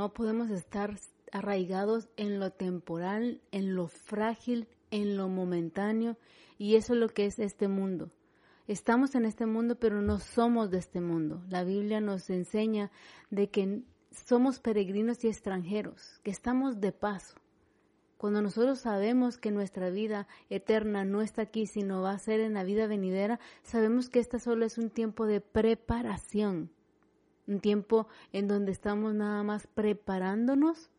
no 0.00 0.14
podemos 0.14 0.48
estar 0.48 0.98
arraigados 1.30 2.08
en 2.16 2.40
lo 2.40 2.52
temporal, 2.52 3.42
en 3.52 3.74
lo 3.74 3.86
frágil, 3.86 4.66
en 4.90 5.18
lo 5.18 5.28
momentáneo, 5.28 6.16
y 6.56 6.76
eso 6.76 6.94
es 6.94 7.00
lo 7.00 7.10
que 7.10 7.26
es 7.26 7.38
este 7.38 7.68
mundo. 7.68 8.10
Estamos 8.66 9.14
en 9.14 9.26
este 9.26 9.44
mundo, 9.44 9.78
pero 9.78 10.00
no 10.00 10.18
somos 10.18 10.70
de 10.70 10.78
este 10.78 11.02
mundo. 11.02 11.42
La 11.50 11.64
Biblia 11.64 12.00
nos 12.00 12.30
enseña 12.30 12.90
de 13.28 13.50
que 13.50 13.82
somos 14.10 14.58
peregrinos 14.58 15.22
y 15.22 15.28
extranjeros, 15.28 16.18
que 16.22 16.30
estamos 16.30 16.80
de 16.80 16.92
paso. 16.92 17.34
Cuando 18.16 18.40
nosotros 18.40 18.78
sabemos 18.78 19.36
que 19.36 19.50
nuestra 19.50 19.90
vida 19.90 20.26
eterna 20.48 21.04
no 21.04 21.20
está 21.20 21.42
aquí, 21.42 21.66
sino 21.66 22.00
va 22.00 22.12
a 22.12 22.18
ser 22.18 22.40
en 22.40 22.54
la 22.54 22.64
vida 22.64 22.86
venidera, 22.86 23.38
sabemos 23.64 24.08
que 24.08 24.20
esta 24.20 24.38
solo 24.38 24.64
es 24.64 24.78
un 24.78 24.88
tiempo 24.88 25.26
de 25.26 25.42
preparación, 25.42 26.70
un 27.46 27.60
tiempo 27.60 28.06
en 28.32 28.48
donde 28.48 28.72
estamos 28.72 29.14
nada 29.14 29.42
más 29.42 29.66
preparándonos 29.66 30.90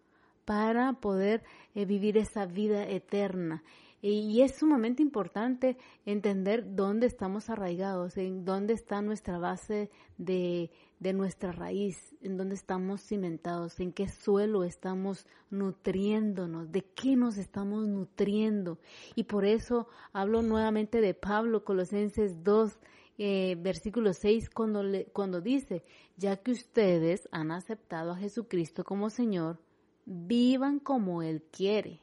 para 0.46 0.94
poder 0.94 1.44
eh, 1.76 1.86
vivir 1.86 2.18
esa 2.18 2.46
vida 2.46 2.88
eterna. 2.88 3.64
Y 4.04 4.42
es 4.42 4.56
sumamente 4.56 5.04
importante 5.04 5.78
entender 6.08 6.76
dónde 6.76 7.06
estamos 7.06 7.52
arraigados, 7.52 8.18
en 8.18 8.46
dónde 8.46 8.74
está 8.74 9.04
nuestra 9.04 9.38
base 9.38 9.92
de, 10.18 10.72
de 11.00 11.14
nuestra 11.14 11.52
raíz, 11.52 12.16
en 12.22 12.36
dónde 12.36 12.56
estamos 12.56 13.02
cimentados, 13.02 13.80
en 13.80 13.94
qué 13.94 14.08
suelo 14.08 14.64
estamos 14.64 15.28
nutriéndonos, 15.52 16.72
de 16.72 16.82
qué 16.82 17.16
nos 17.16 17.38
estamos 17.38 17.88
nutriendo. 17.88 18.80
Y 19.14 19.26
por 19.26 19.46
eso 19.46 19.88
hablo 20.14 20.42
nuevamente 20.42 21.00
de 21.00 21.14
Pablo, 21.14 21.64
Colosenses 21.64 22.44
2, 22.44 22.80
eh, 23.24 23.56
versículo 23.60 24.14
6, 24.14 24.50
cuando, 24.50 24.82
cuando 25.14 25.42
dice, 25.42 25.84
ya 26.18 26.38
que 26.38 26.52
ustedes 26.52 27.30
han 27.32 27.52
aceptado 27.52 28.14
a 28.14 28.18
Jesucristo 28.18 28.84
como 28.84 29.12
Señor, 29.12 29.60
vivan 30.06 30.80
como 30.80 31.22
Él 31.22 31.44
quiere 31.52 32.02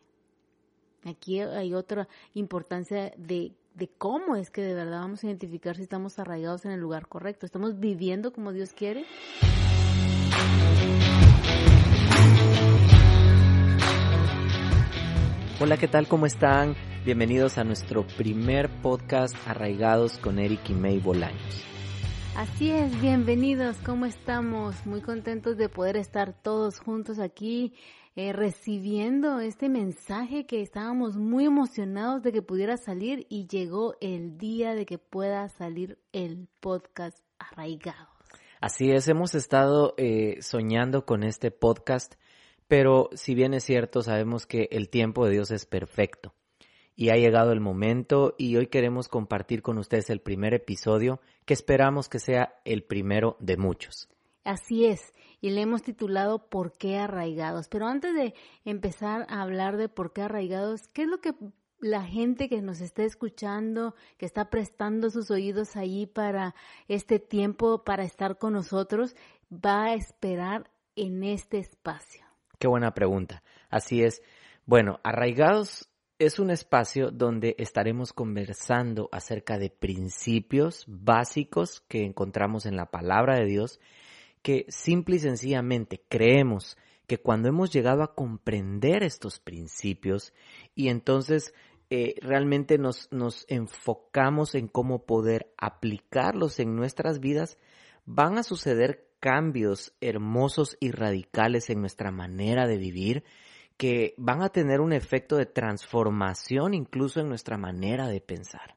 Aquí 1.05 1.41
hay 1.41 1.75
otra 1.75 2.09
importancia 2.35 3.13
de, 3.17 3.53
de, 3.75 3.89
cómo 3.99 4.37
es 4.37 4.51
que 4.51 4.63
de 4.63 4.75
verdad 4.75 5.01
vamos 5.01 5.23
a 5.23 5.27
identificar 5.27 5.77
si 5.77 5.83
estamos 5.83 6.19
arraigados 6.19 6.65
en 6.65 6.73
el 6.73 6.81
lugar 6.81 7.09
correcto. 7.09 7.47
¿Estamos 7.47 7.79
viviendo 7.79 8.33
como 8.33 8.53
Dios 8.53 8.73
quiere? 8.73 9.05
Hola, 15.61 15.77
¿qué 15.77 15.89
tal? 15.89 16.07
¿Cómo 16.07 16.27
están? 16.27 16.77
Bienvenidos 17.09 17.57
a 17.57 17.65
nuestro 17.65 18.07
primer 18.07 18.69
podcast 18.83 19.35
Arraigados 19.47 20.19
con 20.19 20.39
Eric 20.39 20.69
y 20.69 20.75
May 20.75 20.99
Bolaños. 20.99 21.65
Así 22.37 22.71
es, 22.71 23.01
bienvenidos, 23.01 23.79
¿cómo 23.79 24.05
estamos? 24.05 24.85
Muy 24.85 25.01
contentos 25.01 25.57
de 25.57 25.71
poder 25.71 25.97
estar 25.97 26.35
todos 26.35 26.81
juntos 26.81 27.19
aquí 27.19 27.73
eh, 28.15 28.35
recibiendo 28.35 29.41
este 29.41 29.71
mensaje 29.71 30.45
que 30.45 30.61
estábamos 30.61 31.17
muy 31.17 31.47
emocionados 31.47 32.23
de 32.23 32.31
que 32.31 32.43
pudiera 32.43 32.77
salir 32.77 33.27
y 33.31 33.47
llegó 33.47 33.95
el 34.03 34.37
día 34.37 34.75
de 34.75 34.85
que 34.85 34.99
pueda 34.99 35.49
salir 35.49 35.99
el 36.13 36.47
podcast 36.61 37.17
arraigado. 37.39 38.09
Así 38.61 38.91
es, 38.91 39.09
hemos 39.09 39.35
estado 39.35 39.95
eh, 39.97 40.43
soñando 40.43 41.07
con 41.07 41.23
este 41.23 41.53
podcast, 41.53 42.17
pero 42.67 43.09
si 43.15 43.35
bien 43.35 43.55
es 43.55 43.65
cierto, 43.65 44.03
sabemos 44.03 44.45
que 44.45 44.69
el 44.73 44.91
tiempo 44.91 45.25
de 45.25 45.33
Dios 45.33 45.51
es 45.51 45.65
perfecto 45.65 46.35
y 46.99 47.11
ha 47.11 47.17
llegado 47.17 47.53
el 47.53 47.61
momento 47.61 48.35
y 48.39 48.57
hoy 48.57 48.67
queremos 48.67 49.07
compartir 49.07 49.63
con 49.63 49.79
ustedes 49.79 50.11
el 50.11 50.21
primer 50.21 50.53
episodio 50.53 51.21
que 51.45 51.55
esperamos 51.55 52.09
que 52.09 52.19
sea 52.19 52.57
el 52.65 52.83
primero 52.83 53.37
de 53.39 53.57
muchos. 53.57 54.09
Así 54.43 54.85
es, 54.85 55.15
y 55.41 55.51
le 55.51 55.61
hemos 55.61 55.85
titulado 55.85 56.49
¿Por 56.49 56.73
qué 56.73 56.99
arraigados? 56.99 57.69
Pero 57.69 57.87
antes 57.87 58.13
de 58.17 58.35
empezar 58.65 59.27
a 59.29 59.43
hablar 59.43 59.77
de 59.77 59.89
por 59.89 60.13
qué 60.13 60.23
arraigados, 60.23 60.89
¿qué 60.89 61.03
es 61.03 61.09
lo 61.09 61.21
que 61.21 61.35
la 61.79 62.03
gente 62.03 62.49
que 62.49 62.63
nos 62.63 62.81
está 62.81 63.05
escuchando, 63.05 63.95
que 64.17 64.27
está 64.27 64.51
prestando 64.51 65.09
sus 65.11 65.31
oídos 65.31 65.77
allí 65.77 66.07
para 66.07 66.57
este 66.89 67.21
tiempo, 67.21 67.85
para 67.85 68.03
estar 68.03 68.39
con 68.39 68.55
nosotros, 68.55 69.15
va 69.53 69.85
a 69.85 69.95
esperar 69.95 70.69
en 70.97 71.23
este 71.23 71.59
espacio? 71.59 72.25
Qué 72.59 72.67
buena 72.67 72.93
pregunta. 72.93 73.45
Así 73.71 74.03
es. 74.03 74.21
Bueno, 74.67 74.99
arraigados 75.05 75.88
es 76.19 76.41
un 76.41 76.51
espacio 76.51 77.11
donde 77.13 77.55
estaremos 77.59 78.13
conversando 78.13 79.09
acerca 79.13 79.57
de 79.59 79.71
principios 79.71 80.85
básicos 80.89 81.81
que 81.89 82.05
encontramos 82.05 82.67
en 82.67 82.77
la 82.77 82.91
palabra 82.91 83.37
de 83.37 83.47
Dios 83.47 83.79
que 84.43 84.67
simple 84.69 85.17
y 85.17 85.21
sencillamente 85.21 86.03
creemos 86.09 86.77
que 87.07 87.19
cuando 87.19 87.49
hemos 87.49 87.73
llegado 87.73 88.03
a 88.03 88.15
comprender 88.15 89.03
estos 89.03 89.39
principios 89.39 90.33
y 90.75 90.89
entonces 90.89 91.55
eh, 91.91 92.17
realmente 92.21 92.79
nos, 92.79 93.09
nos 93.13 93.47
enfocamos 93.49 94.55
en 94.55 94.67
cómo 94.67 95.07
poder 95.07 95.53
aplicarlos 95.57 96.59
en 96.59 96.75
nuestras 96.75 97.21
vidas, 97.21 97.59
van 98.05 98.39
a 98.39 98.43
suceder 98.43 99.09
cambios 99.21 99.95
hermosos 100.01 100.77
y 100.81 100.91
radicales 100.91 101.71
en 101.71 101.81
nuestra 101.81 102.11
manera 102.11 102.67
de 102.67 102.77
vivir 102.77 103.25
que 103.79 104.15
van 104.19 104.43
a 104.43 104.51
tener 104.51 104.81
un 104.81 104.93
efecto 104.93 105.37
de 105.37 105.47
transformación 105.47 106.75
incluso 106.75 107.21
en 107.21 107.29
nuestra 107.29 107.57
manera 107.57 108.09
de 108.09 108.21
pensar. 108.21 108.77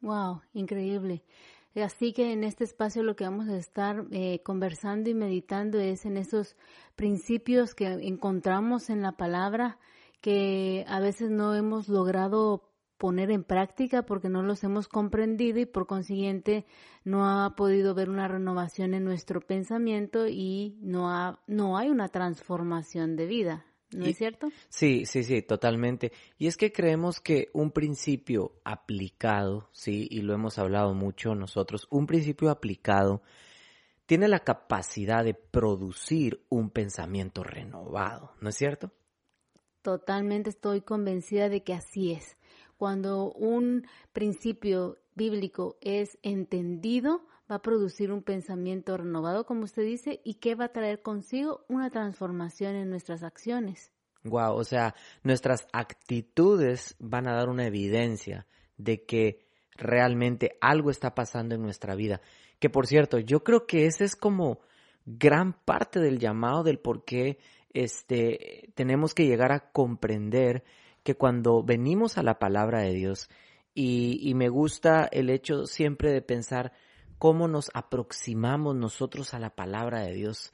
Wow, 0.00 0.42
increíble. 0.52 1.22
Así 1.76 2.12
que 2.12 2.32
en 2.32 2.44
este 2.44 2.64
espacio 2.64 3.02
lo 3.02 3.16
que 3.16 3.24
vamos 3.24 3.48
a 3.48 3.56
estar 3.56 4.04
eh, 4.10 4.40
conversando 4.44 5.08
y 5.08 5.14
meditando 5.14 5.80
es 5.80 6.04
en 6.04 6.16
esos 6.16 6.56
principios 6.94 7.74
que 7.74 7.86
encontramos 7.86 8.90
en 8.90 9.02
la 9.02 9.12
palabra 9.12 9.78
que 10.20 10.84
a 10.88 11.00
veces 11.00 11.30
no 11.30 11.54
hemos 11.54 11.88
logrado 11.88 12.70
poner 12.96 13.30
en 13.30 13.44
práctica 13.44 14.06
porque 14.06 14.28
no 14.28 14.42
los 14.42 14.62
hemos 14.62 14.88
comprendido 14.88 15.58
y 15.58 15.66
por 15.66 15.86
consiguiente 15.86 16.64
no 17.04 17.26
ha 17.26 17.54
podido 17.56 17.90
haber 17.90 18.08
una 18.08 18.28
renovación 18.28 18.94
en 18.94 19.04
nuestro 19.04 19.40
pensamiento 19.40 20.26
y 20.26 20.76
no, 20.80 21.10
ha, 21.10 21.40
no 21.46 21.76
hay 21.76 21.90
una 21.90 22.08
transformación 22.08 23.16
de 23.16 23.26
vida. 23.26 23.66
¿No 23.92 24.06
es 24.06 24.16
cierto? 24.16 24.48
Sí, 24.68 25.06
sí, 25.06 25.22
sí, 25.22 25.42
totalmente. 25.42 26.12
Y 26.36 26.46
es 26.46 26.56
que 26.56 26.72
creemos 26.72 27.20
que 27.20 27.50
un 27.52 27.70
principio 27.70 28.52
aplicado, 28.64 29.68
sí, 29.72 30.08
y 30.10 30.22
lo 30.22 30.34
hemos 30.34 30.58
hablado 30.58 30.94
mucho 30.94 31.34
nosotros, 31.34 31.86
un 31.90 32.06
principio 32.06 32.50
aplicado 32.50 33.22
tiene 34.06 34.28
la 34.28 34.40
capacidad 34.40 35.24
de 35.24 35.34
producir 35.34 36.44
un 36.48 36.70
pensamiento 36.70 37.42
renovado, 37.42 38.32
¿no 38.40 38.50
es 38.50 38.56
cierto? 38.56 38.90
Totalmente 39.82 40.50
estoy 40.50 40.80
convencida 40.80 41.48
de 41.48 41.62
que 41.62 41.74
así 41.74 42.12
es. 42.12 42.36
Cuando 42.76 43.32
un 43.32 43.86
principio 44.12 44.98
bíblico 45.14 45.76
es 45.80 46.18
entendido, 46.22 47.26
va 47.50 47.56
a 47.56 47.62
producir 47.62 48.10
un 48.10 48.22
pensamiento 48.22 48.96
renovado, 48.96 49.44
como 49.44 49.64
usted 49.64 49.84
dice, 49.84 50.20
y 50.24 50.34
que 50.34 50.54
va 50.54 50.66
a 50.66 50.72
traer 50.72 51.02
consigo 51.02 51.64
una 51.68 51.90
transformación 51.90 52.74
en 52.74 52.90
nuestras 52.90 53.22
acciones. 53.22 53.92
Wow, 54.24 54.54
o 54.54 54.64
sea, 54.64 54.94
nuestras 55.22 55.66
actitudes 55.72 56.96
van 56.98 57.28
a 57.28 57.34
dar 57.34 57.48
una 57.50 57.66
evidencia 57.66 58.46
de 58.78 59.04
que 59.04 59.46
realmente 59.76 60.56
algo 60.60 60.90
está 60.90 61.14
pasando 61.14 61.54
en 61.54 61.62
nuestra 61.62 61.94
vida. 61.94 62.22
Que 62.58 62.70
por 62.70 62.86
cierto, 62.86 63.18
yo 63.18 63.44
creo 63.44 63.66
que 63.66 63.86
ese 63.86 64.04
es 64.04 64.16
como 64.16 64.60
gran 65.04 65.52
parte 65.52 66.00
del 66.00 66.18
llamado 66.18 66.62
del 66.62 66.78
por 66.78 67.04
qué 67.04 67.38
este, 67.74 68.70
tenemos 68.74 69.12
que 69.12 69.26
llegar 69.26 69.52
a 69.52 69.70
comprender 69.72 70.64
que 71.02 71.16
cuando 71.16 71.62
venimos 71.62 72.16
a 72.16 72.22
la 72.22 72.38
palabra 72.38 72.80
de 72.80 72.94
Dios, 72.94 73.28
y, 73.74 74.20
y 74.22 74.34
me 74.34 74.48
gusta 74.48 75.06
el 75.10 75.28
hecho 75.28 75.66
siempre 75.66 76.12
de 76.12 76.22
pensar, 76.22 76.72
cómo 77.24 77.48
nos 77.48 77.70
aproximamos 77.72 78.76
nosotros 78.76 79.32
a 79.32 79.38
la 79.38 79.48
palabra 79.48 80.02
de 80.02 80.12
Dios. 80.12 80.52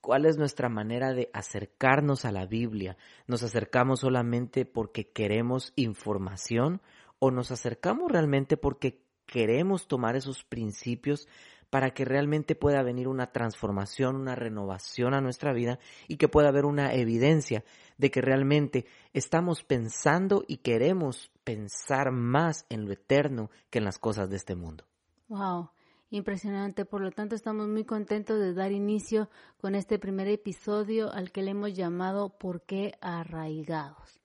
¿Cuál 0.00 0.24
es 0.24 0.38
nuestra 0.38 0.70
manera 0.70 1.12
de 1.12 1.28
acercarnos 1.34 2.24
a 2.24 2.32
la 2.32 2.46
Biblia? 2.46 2.96
¿Nos 3.26 3.42
acercamos 3.42 4.00
solamente 4.00 4.64
porque 4.64 5.10
queremos 5.10 5.74
información 5.76 6.80
o 7.18 7.30
nos 7.30 7.50
acercamos 7.50 8.10
realmente 8.10 8.56
porque 8.56 9.02
queremos 9.26 9.88
tomar 9.88 10.16
esos 10.16 10.42
principios 10.42 11.28
para 11.68 11.90
que 11.90 12.06
realmente 12.06 12.54
pueda 12.54 12.82
venir 12.82 13.08
una 13.08 13.30
transformación, 13.30 14.16
una 14.16 14.34
renovación 14.34 15.12
a 15.12 15.20
nuestra 15.20 15.52
vida 15.52 15.78
y 16.08 16.16
que 16.16 16.28
pueda 16.28 16.48
haber 16.48 16.64
una 16.64 16.94
evidencia 16.94 17.62
de 17.98 18.10
que 18.10 18.22
realmente 18.22 18.86
estamos 19.12 19.64
pensando 19.64 20.44
y 20.48 20.62
queremos 20.62 21.30
pensar 21.44 22.10
más 22.10 22.64
en 22.70 22.86
lo 22.86 22.92
eterno 22.94 23.50
que 23.68 23.80
en 23.80 23.84
las 23.84 23.98
cosas 23.98 24.30
de 24.30 24.36
este 24.36 24.54
mundo. 24.54 24.86
Wow 25.28 25.75
impresionante. 26.10 26.84
Por 26.84 27.00
lo 27.00 27.10
tanto, 27.10 27.34
estamos 27.34 27.68
muy 27.68 27.84
contentos 27.84 28.38
de 28.38 28.54
dar 28.54 28.72
inicio 28.72 29.28
con 29.60 29.74
este 29.74 29.98
primer 29.98 30.28
episodio 30.28 31.12
al 31.12 31.32
que 31.32 31.42
le 31.42 31.52
hemos 31.52 31.74
llamado 31.74 32.30
¿Por 32.38 32.62
qué 32.62 32.94
arraigados? 33.00 34.20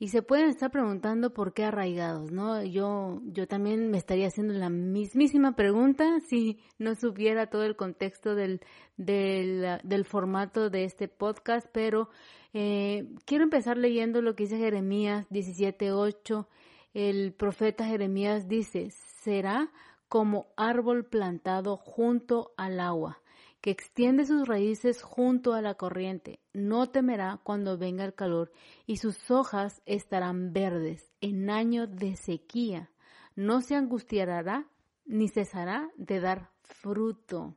Y 0.00 0.08
se 0.08 0.22
pueden 0.22 0.48
estar 0.48 0.70
preguntando 0.70 1.34
por 1.34 1.52
qué 1.52 1.64
arraigados, 1.64 2.30
¿no? 2.30 2.62
Yo, 2.62 3.20
yo 3.24 3.48
también 3.48 3.90
me 3.90 3.98
estaría 3.98 4.28
haciendo 4.28 4.54
la 4.54 4.70
mismísima 4.70 5.56
pregunta 5.56 6.20
si 6.20 6.60
no 6.78 6.94
supiera 6.94 7.48
todo 7.48 7.64
el 7.64 7.74
contexto 7.74 8.36
del, 8.36 8.60
del, 8.96 9.80
del 9.82 10.04
formato 10.04 10.70
de 10.70 10.84
este 10.84 11.08
podcast, 11.08 11.66
pero 11.72 12.10
eh, 12.52 13.08
quiero 13.24 13.42
empezar 13.42 13.76
leyendo 13.76 14.22
lo 14.22 14.36
que 14.36 14.44
dice 14.44 14.58
Jeremías 14.58 15.28
17.8. 15.30 16.46
El 16.94 17.32
profeta 17.32 17.84
Jeremías 17.84 18.46
dice, 18.46 18.90
será 19.20 19.70
como 20.08 20.48
árbol 20.56 21.04
plantado 21.06 21.76
junto 21.76 22.52
al 22.56 22.80
agua 22.80 23.20
que 23.60 23.70
extiende 23.70 24.24
sus 24.24 24.46
raíces 24.46 25.02
junto 25.02 25.52
a 25.52 25.62
la 25.62 25.74
corriente. 25.74 26.40
No 26.52 26.90
temerá 26.90 27.40
cuando 27.42 27.76
venga 27.76 28.04
el 28.04 28.14
calor 28.14 28.52
y 28.86 28.98
sus 28.98 29.30
hojas 29.30 29.82
estarán 29.84 30.52
verdes 30.52 31.12
en 31.20 31.50
año 31.50 31.86
de 31.86 32.16
sequía. 32.16 32.90
No 33.34 33.60
se 33.60 33.74
angustiará 33.74 34.68
ni 35.04 35.28
cesará 35.28 35.90
de 35.96 36.20
dar 36.20 36.50
fruto. 36.62 37.56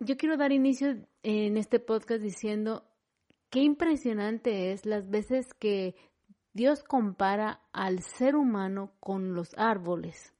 Yo 0.00 0.16
quiero 0.16 0.36
dar 0.36 0.52
inicio 0.52 0.96
en 1.22 1.56
este 1.56 1.80
podcast 1.80 2.20
diciendo 2.20 2.84
qué 3.50 3.60
impresionante 3.60 4.72
es 4.72 4.84
las 4.86 5.08
veces 5.08 5.54
que 5.54 5.94
Dios 6.52 6.82
compara 6.82 7.62
al 7.72 8.00
ser 8.00 8.36
humano 8.36 8.92
con 9.00 9.34
los 9.34 9.56
árboles. 9.56 10.34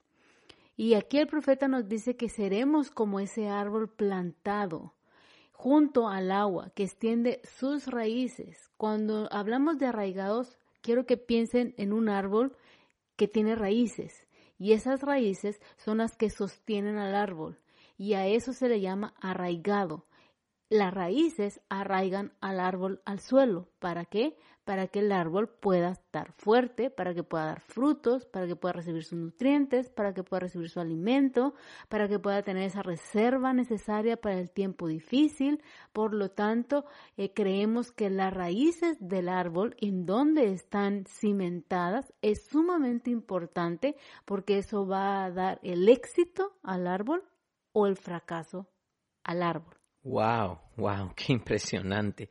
Y 0.79 0.95
aquí 0.95 1.19
el 1.19 1.27
profeta 1.27 1.67
nos 1.67 1.89
dice 1.89 2.17
que 2.17 2.29
seremos 2.29 2.93
como 2.93 3.19
ese 3.19 3.49
árbol 3.49 3.89
plantado 3.91 4.95
junto 5.51 6.07
al 6.07 6.31
agua 6.31 6.71
que 6.77 6.85
extiende 6.85 7.41
sus 7.43 7.89
raíces. 7.89 8.71
Cuando 8.77 9.29
hablamos 9.33 9.81
de 9.81 9.87
arraigados, 9.87 10.57
quiero 10.81 11.05
que 11.05 11.17
piensen 11.17 11.75
en 11.79 11.93
un 11.93 12.09
árbol 12.09 12.57
que 13.17 13.27
tiene 13.27 13.57
raíces 13.57 14.29
y 14.57 14.73
esas 14.73 15.03
raíces 15.03 15.61
son 15.79 15.99
las 15.99 16.17
que 16.17 16.31
sostienen 16.31 16.97
al 16.97 17.17
árbol 17.17 17.59
y 17.97 18.15
a 18.15 18.29
eso 18.29 18.53
se 18.53 18.69
le 18.69 18.81
llama 18.81 19.15
arraigado. 19.21 20.07
Las 20.69 20.95
raíces 20.95 21.61
arraigan 21.69 22.35
al 22.41 22.61
árbol 22.61 23.03
al 23.05 23.19
suelo. 23.19 23.69
¿Para 23.81 24.05
qué? 24.05 24.37
Para 24.69 24.87
que 24.87 24.99
el 24.99 25.13
árbol 25.13 25.49
pueda 25.49 25.93
estar 25.93 26.31
fuerte, 26.33 26.91
para 26.91 27.15
que 27.15 27.23
pueda 27.23 27.47
dar 27.47 27.63
frutos, 27.63 28.27
para 28.27 28.47
que 28.47 28.55
pueda 28.55 28.75
recibir 28.75 29.03
sus 29.03 29.19
nutrientes, 29.19 29.89
para 29.89 30.13
que 30.13 30.23
pueda 30.23 30.41
recibir 30.41 30.69
su 30.69 30.79
alimento, 30.79 31.55
para 31.89 32.07
que 32.07 32.19
pueda 32.19 32.43
tener 32.43 32.65
esa 32.65 32.83
reserva 32.83 33.55
necesaria 33.55 34.19
para 34.19 34.39
el 34.39 34.51
tiempo 34.51 34.87
difícil. 34.87 35.63
Por 35.95 36.13
lo 36.13 36.33
tanto, 36.33 36.85
eh, 37.17 37.33
creemos 37.33 37.93
que 37.93 38.11
las 38.11 38.31
raíces 38.35 38.99
del 39.01 39.31
árbol, 39.31 39.75
en 39.81 40.05
donde 40.05 40.53
están 40.53 41.07
cimentadas, 41.07 42.13
es 42.21 42.45
sumamente 42.45 43.09
importante 43.11 43.97
porque 44.27 44.59
eso 44.59 44.87
va 44.87 45.25
a 45.25 45.31
dar 45.31 45.61
el 45.63 45.89
éxito 45.89 46.59
al 46.63 46.89
árbol 46.89 47.25
o 47.73 47.87
el 47.87 47.97
fracaso 47.97 48.69
al 49.25 49.43
árbol. 49.43 49.79
Wow, 50.03 50.59
wow, 50.77 51.15
qué 51.17 51.33
impresionante 51.33 52.29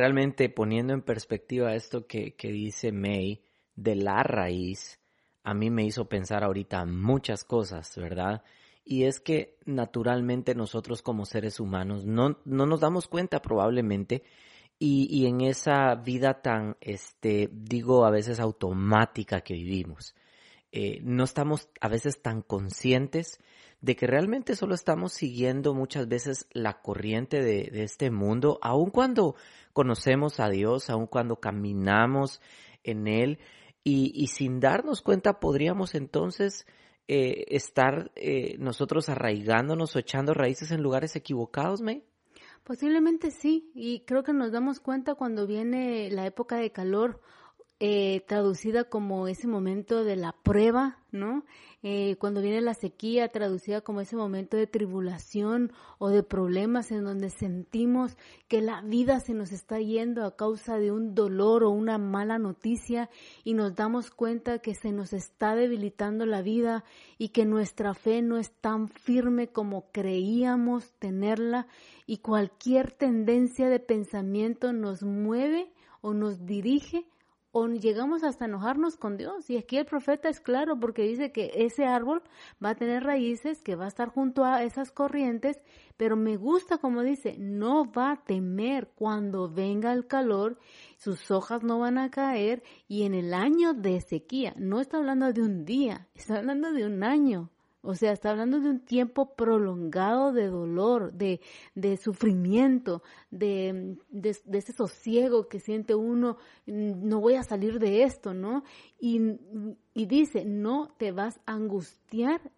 realmente 0.00 0.48
poniendo 0.48 0.94
en 0.94 1.02
perspectiva 1.02 1.74
esto 1.74 2.06
que, 2.06 2.34
dice 2.40 2.90
May 2.90 3.44
de 3.76 3.96
la 3.96 4.22
raíz, 4.22 4.98
a 5.42 5.52
mí 5.52 5.68
me 5.68 5.84
hizo 5.84 6.08
pensar 6.08 6.42
ahorita 6.42 6.86
muchas 6.86 7.44
cosas, 7.44 7.94
¿verdad? 7.96 8.42
Y 8.82 9.04
es 9.04 9.20
que 9.20 9.58
naturalmente 9.66 10.54
nosotros 10.54 11.02
como 11.02 11.26
seres 11.26 11.60
humanos 11.60 12.06
no, 12.06 12.38
no 12.46 12.64
nos 12.64 12.80
damos 12.80 13.08
cuenta 13.08 13.42
probablemente 13.42 14.22
y, 14.78 15.06
y, 15.10 15.26
en 15.26 15.42
esa 15.42 15.94
vida 15.96 16.40
tan, 16.40 16.78
este, 16.80 17.50
digo 17.52 18.06
a 18.06 18.10
veces 18.10 18.40
automática 18.40 19.42
que 19.42 19.52
vivimos, 19.52 20.14
eh, 20.72 21.00
no 21.02 21.24
estamos 21.24 21.68
a 21.78 21.88
veces 21.88 22.22
tan 22.22 22.40
conscientes 22.40 23.38
de 23.80 23.96
que 23.96 24.06
realmente 24.06 24.56
solo 24.56 24.74
estamos 24.74 25.12
siguiendo 25.12 25.74
muchas 25.74 26.06
veces 26.08 26.46
la 26.52 26.80
corriente 26.80 27.42
de, 27.42 27.82
este 27.82 28.10
mundo, 28.10 28.58
aun 28.62 28.90
cuando 28.90 29.36
conocemos 29.72 30.40
a 30.40 30.48
Dios, 30.50 30.90
aun 30.90 31.06
cuando 31.06 31.36
caminamos 31.36 32.40
en 32.84 33.06
Él, 33.06 33.38
y, 33.82 34.26
sin 34.26 34.60
darnos 34.60 35.00
cuenta 35.00 35.40
podríamos 35.40 35.94
entonces 35.94 36.66
eh, 37.08 37.46
estar 37.48 38.12
eh, 38.14 38.56
nosotros 38.58 39.08
arraigándonos 39.08 39.96
o 39.96 39.98
echando 39.98 40.34
raíces 40.34 40.70
en 40.70 40.82
lugares 40.82 41.16
equivocados, 41.16 41.80
May. 41.80 42.04
Posiblemente 42.62 43.30
sí, 43.30 43.70
y 43.74 44.00
creo 44.00 44.22
que 44.22 44.34
nos 44.34 44.52
damos 44.52 44.80
cuenta 44.80 45.14
cuando 45.14 45.46
viene 45.46 46.10
la 46.10 46.26
época 46.26 46.56
de 46.56 46.70
calor 46.70 47.20
eh, 47.82 48.22
traducida 48.28 48.84
como 48.84 49.26
ese 49.26 49.46
momento 49.46 50.04
de 50.04 50.14
la 50.14 50.32
prueba, 50.32 50.98
¿no? 51.12 51.44
Eh, 51.82 52.16
cuando 52.16 52.42
viene 52.42 52.60
la 52.60 52.74
sequía, 52.74 53.28
traducida 53.28 53.80
como 53.80 54.02
ese 54.02 54.16
momento 54.16 54.58
de 54.58 54.66
tribulación 54.66 55.72
o 55.96 56.10
de 56.10 56.22
problemas 56.22 56.90
en 56.90 57.04
donde 57.04 57.30
sentimos 57.30 58.18
que 58.48 58.60
la 58.60 58.82
vida 58.82 59.18
se 59.20 59.32
nos 59.32 59.50
está 59.50 59.80
yendo 59.80 60.26
a 60.26 60.36
causa 60.36 60.76
de 60.76 60.92
un 60.92 61.14
dolor 61.14 61.64
o 61.64 61.70
una 61.70 61.96
mala 61.96 62.38
noticia 62.38 63.08
y 63.44 63.54
nos 63.54 63.74
damos 63.76 64.10
cuenta 64.10 64.58
que 64.58 64.74
se 64.74 64.92
nos 64.92 65.14
está 65.14 65.54
debilitando 65.54 66.26
la 66.26 66.42
vida 66.42 66.84
y 67.16 67.30
que 67.30 67.46
nuestra 67.46 67.94
fe 67.94 68.20
no 68.20 68.36
es 68.36 68.52
tan 68.60 68.88
firme 68.88 69.48
como 69.48 69.90
creíamos 69.90 70.92
tenerla 70.98 71.66
y 72.06 72.18
cualquier 72.18 72.92
tendencia 72.92 73.70
de 73.70 73.80
pensamiento 73.80 74.74
nos 74.74 75.02
mueve 75.02 75.72
o 76.02 76.12
nos 76.12 76.44
dirige 76.44 77.06
o 77.52 77.66
llegamos 77.66 78.22
hasta 78.22 78.44
enojarnos 78.44 78.96
con 78.96 79.16
Dios. 79.16 79.50
Y 79.50 79.56
aquí 79.56 79.76
el 79.76 79.86
profeta 79.86 80.28
es 80.28 80.40
claro 80.40 80.78
porque 80.78 81.02
dice 81.02 81.32
que 81.32 81.50
ese 81.54 81.84
árbol 81.84 82.22
va 82.64 82.70
a 82.70 82.74
tener 82.74 83.04
raíces, 83.04 83.62
que 83.62 83.76
va 83.76 83.86
a 83.86 83.88
estar 83.88 84.08
junto 84.08 84.44
a 84.44 84.62
esas 84.62 84.92
corrientes, 84.92 85.60
pero 85.96 86.16
me 86.16 86.36
gusta 86.36 86.78
como 86.78 87.02
dice, 87.02 87.36
no 87.38 87.90
va 87.90 88.12
a 88.12 88.24
temer 88.24 88.88
cuando 88.94 89.48
venga 89.48 89.92
el 89.92 90.06
calor, 90.06 90.58
sus 90.96 91.30
hojas 91.30 91.62
no 91.62 91.78
van 91.78 91.98
a 91.98 92.10
caer 92.10 92.62
y 92.88 93.02
en 93.02 93.14
el 93.14 93.34
año 93.34 93.74
de 93.74 94.00
sequía, 94.00 94.54
no 94.56 94.80
está 94.80 94.98
hablando 94.98 95.32
de 95.32 95.42
un 95.42 95.64
día, 95.64 96.08
está 96.14 96.38
hablando 96.38 96.72
de 96.72 96.86
un 96.86 97.02
año. 97.02 97.50
O 97.82 97.94
sea, 97.94 98.12
está 98.12 98.30
hablando 98.30 98.60
de 98.60 98.68
un 98.68 98.80
tiempo 98.80 99.34
prolongado 99.34 100.32
de 100.32 100.48
dolor, 100.48 101.12
de, 101.12 101.40
de 101.74 101.96
sufrimiento, 101.96 103.02
de, 103.30 103.96
de, 104.10 104.58
ese 104.58 104.72
sosiego 104.72 105.48
que 105.48 105.60
siente 105.60 105.94
uno, 105.94 106.36
no 106.66 107.20
voy 107.20 107.36
a 107.36 107.42
salir 107.42 107.78
de 107.78 108.02
esto, 108.02 108.34
¿no? 108.34 108.64
Y, 109.00 109.38
y 109.94 110.06
dice, 110.06 110.44
no 110.44 110.94
te 110.98 111.10
vas 111.12 111.40
a 111.46 111.52
angustiar 111.54 112.52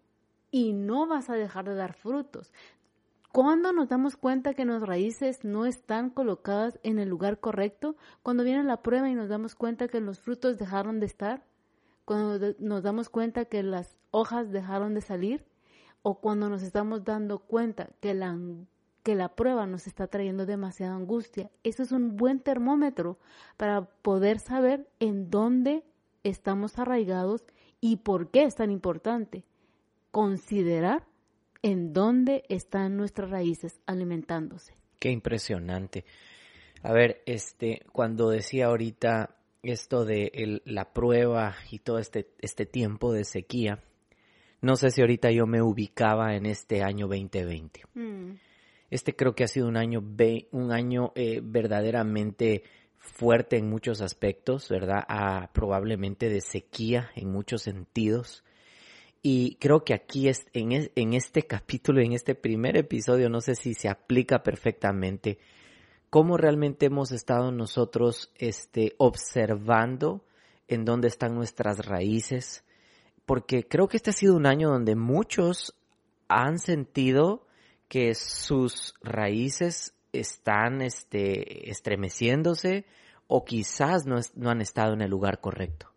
y 0.51 0.73
no 0.73 1.07
vas 1.07 1.29
a 1.29 1.35
dejar 1.35 1.65
de 1.65 1.75
dar 1.75 1.93
frutos. 1.93 2.51
¿Cuándo 3.31 3.71
nos 3.71 3.89
damos 3.89 4.17
cuenta 4.17 4.53
que 4.53 4.65
nuestras 4.65 4.89
raíces 4.89 5.43
no 5.43 5.65
están 5.65 6.09
colocadas 6.09 6.79
en 6.83 6.99
el 6.99 7.09
lugar 7.09 7.39
correcto? 7.39 7.95
Cuando 8.21 8.43
viene 8.43 8.63
la 8.63 8.83
prueba 8.83 9.09
y 9.09 9.15
nos 9.15 9.29
damos 9.29 9.55
cuenta 9.55 9.87
que 9.87 10.01
los 10.01 10.19
frutos 10.19 10.59
dejaron 10.59 10.99
de 10.99 11.07
estar 11.07 11.43
cuando 12.05 12.53
nos 12.59 12.83
damos 12.83 13.09
cuenta 13.09 13.45
que 13.45 13.63
las 13.63 13.97
hojas 14.13 14.51
dejaron 14.51 14.93
de 14.93 15.01
salir 15.01 15.43
o 16.03 16.19
cuando 16.19 16.47
nos 16.47 16.61
estamos 16.61 17.03
dando 17.03 17.39
cuenta 17.39 17.89
que 17.99 18.13
la, 18.13 18.37
que 19.01 19.15
la 19.15 19.35
prueba 19.35 19.65
nos 19.65 19.87
está 19.87 20.07
trayendo 20.07 20.45
demasiada 20.45 20.95
angustia. 20.95 21.49
Eso 21.63 21.81
es 21.81 21.91
un 21.91 22.15
buen 22.15 22.39
termómetro 22.39 23.17
para 23.57 23.81
poder 23.81 24.39
saber 24.39 24.87
en 24.99 25.29
dónde 25.29 25.83
estamos 26.23 26.77
arraigados 26.77 27.43
y 27.81 27.97
por 27.97 28.29
qué 28.29 28.43
es 28.43 28.55
tan 28.55 28.69
importante 28.69 29.43
considerar 30.11 31.05
en 31.63 31.93
dónde 31.93 32.43
están 32.49 32.97
nuestras 32.97 33.31
raíces 33.31 33.81
alimentándose. 33.87 34.75
Qué 34.99 35.09
impresionante. 35.09 36.05
A 36.83 36.91
ver, 36.93 37.23
este, 37.25 37.81
cuando 37.91 38.29
decía 38.29 38.67
ahorita 38.67 39.35
esto 39.63 40.05
de 40.05 40.61
la 40.65 40.93
prueba 40.93 41.55
y 41.71 41.79
todo 41.79 41.97
este, 41.97 42.29
este 42.41 42.65
tiempo 42.65 43.13
de 43.13 43.23
sequía, 43.23 43.81
no 44.63 44.77
sé 44.77 44.91
si 44.91 45.01
ahorita 45.01 45.29
yo 45.29 45.45
me 45.45 45.61
ubicaba 45.61 46.35
en 46.35 46.45
este 46.45 46.83
año 46.83 47.07
2020. 47.07 47.81
Mm. 47.95 48.31
Este 48.89 49.13
creo 49.13 49.35
que 49.35 49.43
ha 49.43 49.47
sido 49.49 49.67
un 49.67 49.75
año, 49.75 50.01
un 50.51 50.71
año 50.71 51.11
eh, 51.15 51.41
verdaderamente 51.43 52.63
fuerte 52.97 53.57
en 53.57 53.69
muchos 53.69 53.99
aspectos, 53.99 54.69
¿verdad? 54.69 55.03
Ah, 55.09 55.49
probablemente 55.53 56.29
de 56.29 56.39
sequía 56.39 57.11
en 57.15 57.29
muchos 57.29 57.63
sentidos. 57.63 58.45
Y 59.21 59.55
creo 59.55 59.83
que 59.83 59.93
aquí 59.93 60.29
es, 60.29 60.45
en, 60.53 60.89
en 60.95 61.13
este 61.13 61.43
capítulo, 61.47 62.01
en 62.01 62.13
este 62.13 62.33
primer 62.33 62.77
episodio, 62.77 63.29
no 63.29 63.41
sé 63.41 63.55
si 63.55 63.73
se 63.73 63.89
aplica 63.89 64.43
perfectamente 64.43 65.39
cómo 66.09 66.37
realmente 66.37 66.85
hemos 66.85 67.11
estado 67.11 67.51
nosotros 67.51 68.31
este, 68.37 68.93
observando 68.97 70.23
en 70.69 70.85
dónde 70.85 71.09
están 71.09 71.35
nuestras 71.35 71.85
raíces, 71.85 72.63
porque 73.25 73.67
creo 73.67 73.87
que 73.87 73.97
este 73.97 74.09
ha 74.09 74.13
sido 74.13 74.35
un 74.35 74.45
año 74.45 74.69
donde 74.69 74.95
muchos 74.95 75.75
han 76.27 76.59
sentido 76.59 77.45
que 77.87 78.15
sus 78.15 78.95
raíces 79.01 79.93
están 80.13 80.81
este, 80.81 81.69
estremeciéndose 81.69 82.85
o 83.27 83.45
quizás 83.45 84.05
no, 84.05 84.17
no 84.35 84.49
han 84.49 84.61
estado 84.61 84.93
en 84.93 85.01
el 85.01 85.09
lugar 85.09 85.39
correcto. 85.41 85.89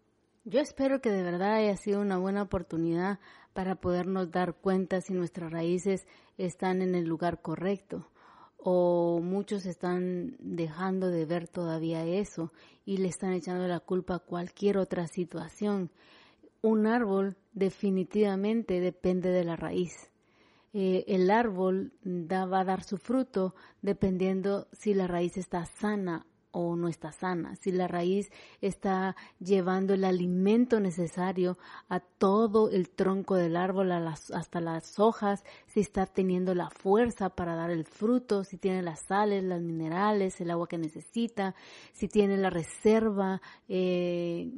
Yo 0.45 0.61
espero 0.61 1.01
que 1.01 1.11
de 1.11 1.23
verdad 1.23 1.55
haya 1.55 1.77
sido 1.77 2.01
una 2.01 2.19
buena 2.19 2.43
oportunidad 2.43 3.19
para 3.53 3.77
podernos 3.77 4.31
dar 4.31 4.55
cuenta 4.55 5.01
si 5.01 5.13
nuestras 5.13 5.51
raíces 5.51 6.07
están 6.39 6.83
en 6.83 6.95
el 6.95 7.05
lugar 7.05 7.43
correcto 7.43 8.07
o 8.59 9.21
muchos 9.23 9.65
están 9.65 10.37
dejando 10.39 11.09
de 11.09 11.25
ver 11.25 11.47
todavía 11.47 12.05
eso 12.05 12.53
y 12.85 12.97
le 12.97 13.09
están 13.09 13.33
echando 13.33 13.67
la 13.69 13.81
culpa 13.81 14.17
a 14.17 14.19
cualquier 14.19 14.77
otra 14.79 15.07
situación. 15.07 15.91
Un 16.67 16.89
árbol 16.89 17.37
definitivamente 17.53 18.81
depende 18.81 19.31
de 19.31 19.45
la 19.45 19.55
raíz. 19.55 20.11
Eh, 20.73 21.05
el 21.07 21.31
árbol 21.31 21.93
va 22.05 22.59
a 22.59 22.65
dar 22.65 22.83
su 22.83 22.99
fruto 22.99 23.55
dependiendo 23.83 24.67
si 24.73 24.93
la 24.93 25.07
raíz 25.07 25.37
está 25.37 25.65
sana 25.65 26.27
o 26.51 26.75
no 26.75 26.89
está 26.89 27.13
sana, 27.13 27.55
si 27.55 27.71
la 27.71 27.87
raíz 27.87 28.33
está 28.61 29.15
llevando 29.39 29.95
el 29.95 30.03
alimento 30.03 30.81
necesario 30.81 31.57
a 31.89 32.01
todo 32.01 32.69
el 32.69 32.91
tronco 32.91 33.37
del 33.37 33.55
árbol, 33.55 33.93
hasta 33.93 34.61
las 34.61 34.99
hojas, 34.99 35.45
si 35.69 35.79
está 35.79 36.05
teniendo 36.07 36.53
la 36.53 36.71
fuerza 36.71 37.29
para 37.29 37.55
dar 37.55 37.71
el 37.71 37.85
fruto, 37.85 38.43
si 38.43 38.57
tiene 38.57 38.83
las 38.83 39.03
sales, 39.07 39.45
las 39.45 39.63
minerales, 39.63 40.41
el 40.41 40.51
agua 40.51 40.67
que 40.67 40.79
necesita, 40.79 41.55
si 41.93 42.09
tiene 42.09 42.37
la 42.37 42.51
reserva 42.51 43.41
eh, 43.69 44.51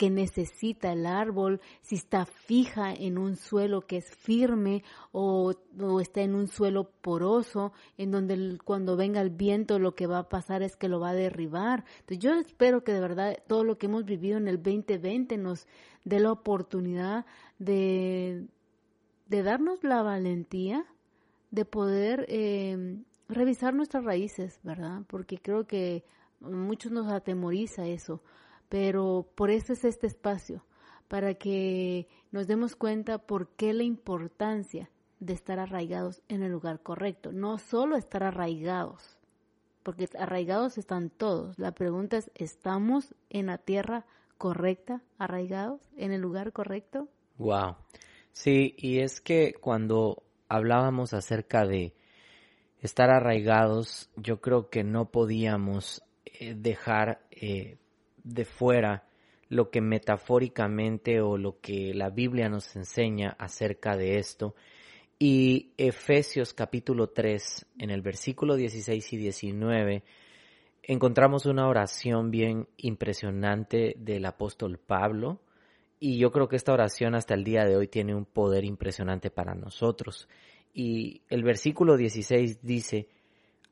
que 0.00 0.08
necesita 0.08 0.92
el 0.92 1.04
árbol, 1.04 1.60
si 1.82 1.96
está 1.96 2.24
fija 2.24 2.90
en 2.90 3.18
un 3.18 3.36
suelo 3.36 3.82
que 3.82 3.98
es 3.98 4.10
firme 4.16 4.82
o, 5.12 5.52
está 6.00 6.22
en 6.22 6.34
un 6.34 6.48
suelo 6.48 6.90
poroso, 7.02 7.74
en 7.98 8.10
donde 8.10 8.56
cuando 8.64 8.96
venga 8.96 9.20
el 9.20 9.28
viento 9.28 9.78
lo 9.78 9.94
que 9.94 10.06
va 10.06 10.20
a 10.20 10.28
pasar 10.30 10.62
es 10.62 10.74
que 10.74 10.88
lo 10.88 11.00
va 11.00 11.10
a 11.10 11.14
derribar. 11.14 11.84
Entonces 11.98 12.18
yo 12.18 12.32
espero 12.32 12.82
que 12.82 12.94
de 12.94 13.00
verdad 13.00 13.36
todo 13.46 13.62
lo 13.62 13.76
que 13.76 13.88
hemos 13.88 14.06
vivido 14.06 14.38
en 14.38 14.48
el 14.48 14.62
2020 14.62 15.36
nos 15.36 15.66
dé 16.06 16.18
la 16.18 16.32
oportunidad 16.32 17.26
de, 17.58 18.46
de 19.26 19.42
darnos 19.42 19.84
la 19.84 20.02
valentía 20.02 20.86
de 21.50 21.66
poder 21.66 22.24
eh, 22.30 23.02
revisar 23.28 23.74
nuestras 23.74 24.02
raíces, 24.02 24.60
¿verdad? 24.62 25.02
Porque 25.08 25.36
creo 25.36 25.66
que 25.66 26.04
muchos 26.40 26.90
nos 26.90 27.12
atemoriza 27.12 27.86
eso 27.86 28.22
pero 28.70 29.28
por 29.34 29.50
eso 29.50 29.74
es 29.74 29.84
este 29.84 30.06
espacio, 30.06 30.64
para 31.08 31.34
que 31.34 32.08
nos 32.30 32.46
demos 32.46 32.76
cuenta 32.76 33.18
por 33.18 33.48
qué 33.48 33.74
la 33.74 33.82
importancia 33.82 34.88
de 35.18 35.34
estar 35.34 35.58
arraigados 35.58 36.22
en 36.28 36.42
el 36.42 36.52
lugar 36.52 36.80
correcto, 36.80 37.32
no 37.32 37.58
solo 37.58 37.96
estar 37.96 38.22
arraigados, 38.22 39.18
porque 39.82 40.08
arraigados 40.16 40.78
están 40.78 41.10
todos. 41.10 41.58
La 41.58 41.72
pregunta 41.72 42.16
es, 42.16 42.30
¿estamos 42.36 43.14
en 43.28 43.46
la 43.46 43.58
tierra 43.58 44.06
correcta, 44.38 45.02
arraigados, 45.18 45.80
en 45.96 46.12
el 46.12 46.20
lugar 46.20 46.52
correcto? 46.52 47.08
Wow. 47.38 47.74
Sí, 48.32 48.76
y 48.78 49.00
es 49.00 49.20
que 49.20 49.54
cuando 49.60 50.22
hablábamos 50.48 51.12
acerca 51.12 51.66
de 51.66 51.92
estar 52.78 53.10
arraigados, 53.10 54.10
yo 54.14 54.40
creo 54.40 54.70
que 54.70 54.84
no 54.84 55.10
podíamos 55.10 56.04
eh, 56.24 56.54
dejar 56.56 57.20
eh, 57.32 57.78
de 58.24 58.44
fuera 58.44 59.04
lo 59.48 59.70
que 59.70 59.80
metafóricamente 59.80 61.20
o 61.20 61.36
lo 61.36 61.60
que 61.60 61.92
la 61.92 62.08
Biblia 62.08 62.48
nos 62.48 62.74
enseña 62.76 63.36
acerca 63.38 63.96
de 63.96 64.18
esto. 64.18 64.54
Y 65.18 65.72
Efesios 65.76 66.54
capítulo 66.54 67.08
3, 67.08 67.66
en 67.78 67.90
el 67.90 68.00
versículo 68.00 68.54
16 68.56 69.12
y 69.12 69.16
19, 69.16 70.02
encontramos 70.82 71.46
una 71.46 71.68
oración 71.68 72.30
bien 72.30 72.68
impresionante 72.78 73.96
del 73.98 74.24
apóstol 74.24 74.78
Pablo. 74.78 75.40
Y 75.98 76.16
yo 76.16 76.30
creo 76.30 76.48
que 76.48 76.56
esta 76.56 76.72
oración 76.72 77.14
hasta 77.14 77.34
el 77.34 77.44
día 77.44 77.66
de 77.66 77.76
hoy 77.76 77.88
tiene 77.88 78.14
un 78.14 78.24
poder 78.24 78.64
impresionante 78.64 79.30
para 79.30 79.54
nosotros. 79.54 80.28
Y 80.72 81.22
el 81.28 81.42
versículo 81.42 81.96
16 81.96 82.62
dice, 82.62 83.08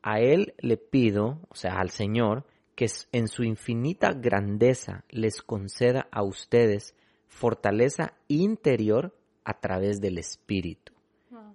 a 0.01 0.19
Él 0.19 0.53
le 0.59 0.77
pido, 0.77 1.39
o 1.49 1.55
sea, 1.55 1.79
al 1.79 1.89
Señor, 1.89 2.45
que 2.79 2.87
en 3.11 3.27
su 3.27 3.43
infinita 3.43 4.13
grandeza 4.13 5.03
les 5.09 5.41
conceda 5.41 6.07
a 6.11 6.23
ustedes 6.23 6.95
fortaleza 7.27 8.13
interior 8.29 9.13
a 9.43 9.59
través 9.59 9.99
del 9.99 10.17
Espíritu. 10.17 10.93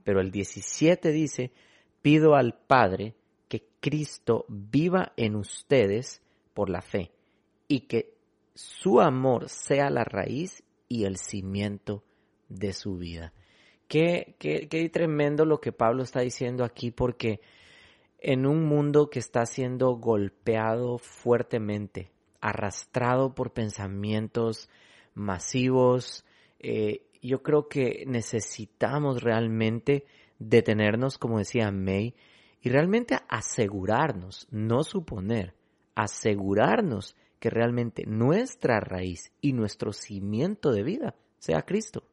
Pero 0.05 0.21
el 0.21 0.31
17 0.31 1.13
dice, 1.13 1.51
pido 2.03 2.35
al 2.35 2.53
Padre 2.53 3.15
que 3.49 3.65
Cristo 3.81 4.45
viva 4.49 5.15
en 5.17 5.37
ustedes 5.37 6.21
por 6.53 6.69
la 6.69 6.83
fe 6.83 7.11
y 7.69 7.87
que 7.87 8.13
su 8.53 9.01
amor 9.01 9.49
sea 9.49 9.89
la 9.89 10.05
raíz 10.05 10.63
y 10.91 11.05
el 11.05 11.17
cimiento 11.17 12.05
de 12.51 12.75
su 12.75 12.99
vida. 12.99 13.33
Qué, 13.89 14.37
qué, 14.39 14.69
qué 14.69 14.87
tremendo 14.91 15.47
lo 15.47 15.59
que 15.59 15.73
Pablo 15.73 16.03
está 16.03 16.21
diciendo 16.21 16.65
aquí 16.65 16.91
porque 16.91 17.41
en 18.27 18.47
un 18.47 18.65
mundo 18.65 19.11
que 19.11 19.19
está 19.19 19.45
siendo 19.45 19.97
golpeado 19.97 20.97
fuertemente, 20.97 22.11
arrastrado 22.41 23.35
por 23.35 23.53
pensamientos 23.53 24.71
masivos, 25.13 26.25
eh, 26.59 27.03
yo 27.21 27.43
creo 27.43 27.69
que 27.69 28.05
necesitamos 28.07 29.23
realmente 29.23 30.07
detenernos, 30.39 31.19
como 31.19 31.37
decía 31.37 31.71
May, 31.71 32.15
y 32.63 32.71
realmente 32.71 33.19
asegurarnos, 33.29 34.49
no 34.51 34.85
suponer, 34.85 35.55
asegurarnos 35.95 37.17
que 37.39 37.51
realmente 37.51 38.05
nuestra 38.07 38.81
raíz 38.81 39.33
y 39.43 39.53
nuestro 39.53 39.93
cimiento 39.93 40.73
de 40.73 40.83
vida 40.83 41.15
sea 41.39 41.61
Cristo. 41.61 42.05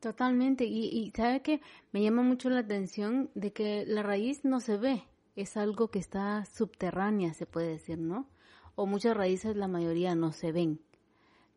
Totalmente, 0.00 0.64
y, 0.64 0.88
y 0.88 1.12
sabe 1.14 1.40
que 1.40 1.60
me 1.92 2.02
llama 2.02 2.22
mucho 2.22 2.50
la 2.50 2.60
atención 2.60 3.30
de 3.36 3.52
que 3.52 3.84
la 3.86 4.02
raíz 4.02 4.44
no 4.44 4.58
se 4.58 4.76
ve, 4.76 5.04
es 5.40 5.56
algo 5.56 5.88
que 5.88 5.98
está 5.98 6.44
subterránea, 6.44 7.34
se 7.34 7.46
puede 7.46 7.68
decir, 7.68 7.98
¿no? 7.98 8.28
O 8.74 8.86
muchas 8.86 9.16
raíces, 9.16 9.56
la 9.56 9.68
mayoría 9.68 10.14
no 10.14 10.32
se 10.32 10.52
ven, 10.52 10.80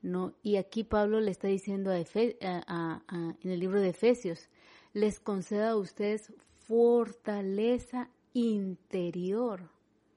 ¿no? 0.02 0.34
Y 0.42 0.58
aquí 0.58 0.84
Pablo 0.84 1.20
le 1.22 1.32
está 1.32 1.48
diciendo 1.48 1.92
a 1.92 1.98
en 1.98 3.52
el 3.52 3.60
libro 3.60 3.80
de 3.80 3.90
Efesios, 3.90 4.50
les 4.94 5.20
conceda 5.20 5.72
a 5.72 5.78
ustedes 5.78 6.34
fortaleza 6.68 8.10
interior. 8.34 9.70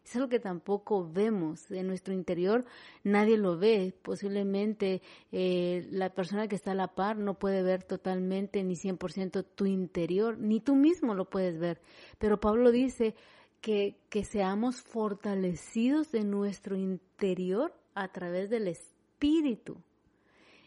Es 0.07 0.15
algo 0.15 0.29
que 0.29 0.39
tampoco 0.39 1.11
vemos 1.11 1.69
en 1.69 1.89
nuestro 1.89 2.15
interior, 2.15 2.65
nadie 3.03 3.37
lo 3.37 3.59
ve. 3.59 3.93
Posiblemente 4.03 5.03
eh, 5.33 5.85
la 5.91 6.11
persona 6.11 6.47
que 6.47 6.55
está 6.55 6.71
a 6.71 6.77
la 6.77 6.95
par 6.95 7.19
no 7.19 7.41
puede 7.41 7.65
ver 7.65 7.83
totalmente 7.83 8.63
ni 8.63 8.75
100% 8.75 9.45
tu 9.57 9.67
interior, 9.67 10.39
ni 10.39 10.61
tú 10.61 10.77
mismo 10.77 11.17
lo 11.17 11.29
puedes 11.29 11.59
ver. 11.59 11.81
Pero 12.19 12.39
Pablo 12.39 12.71
dice, 12.71 13.17
que, 13.61 13.97
seamos 14.25 14.81
fortalecidos 14.81 16.15
en 16.15 16.31
nuestro 16.31 16.77
interior 16.77 17.75
a 17.95 18.09
través 18.09 18.51
del 18.51 18.69
Espíritu. 18.69 19.77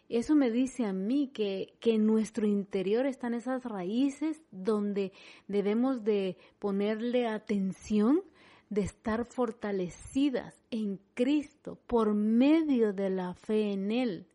Eso 0.10 0.36
me 0.36 0.50
dice 0.50 0.86
a 0.86 0.94
mí 0.94 1.30
que, 1.34 1.74
que, 1.80 1.96
en 1.96 2.06
nuestro 2.06 2.48
interior 2.48 3.06
están 3.06 3.34
esas 3.34 3.64
raíces 3.64 4.42
donde 4.52 5.12
debemos 5.48 6.04
de 6.04 6.38
ponerle 6.58 7.28
atención, 7.28 8.22
de 8.70 8.82
estar 8.82 9.26
fortalecidas 9.26 10.62
en 10.72 11.00
Cristo 11.14 11.78
por 11.88 12.14
medio 12.14 12.94
de 12.94 13.10
la 13.10 13.34
fe 13.34 13.72
en 13.72 13.92
Él 13.92 14.28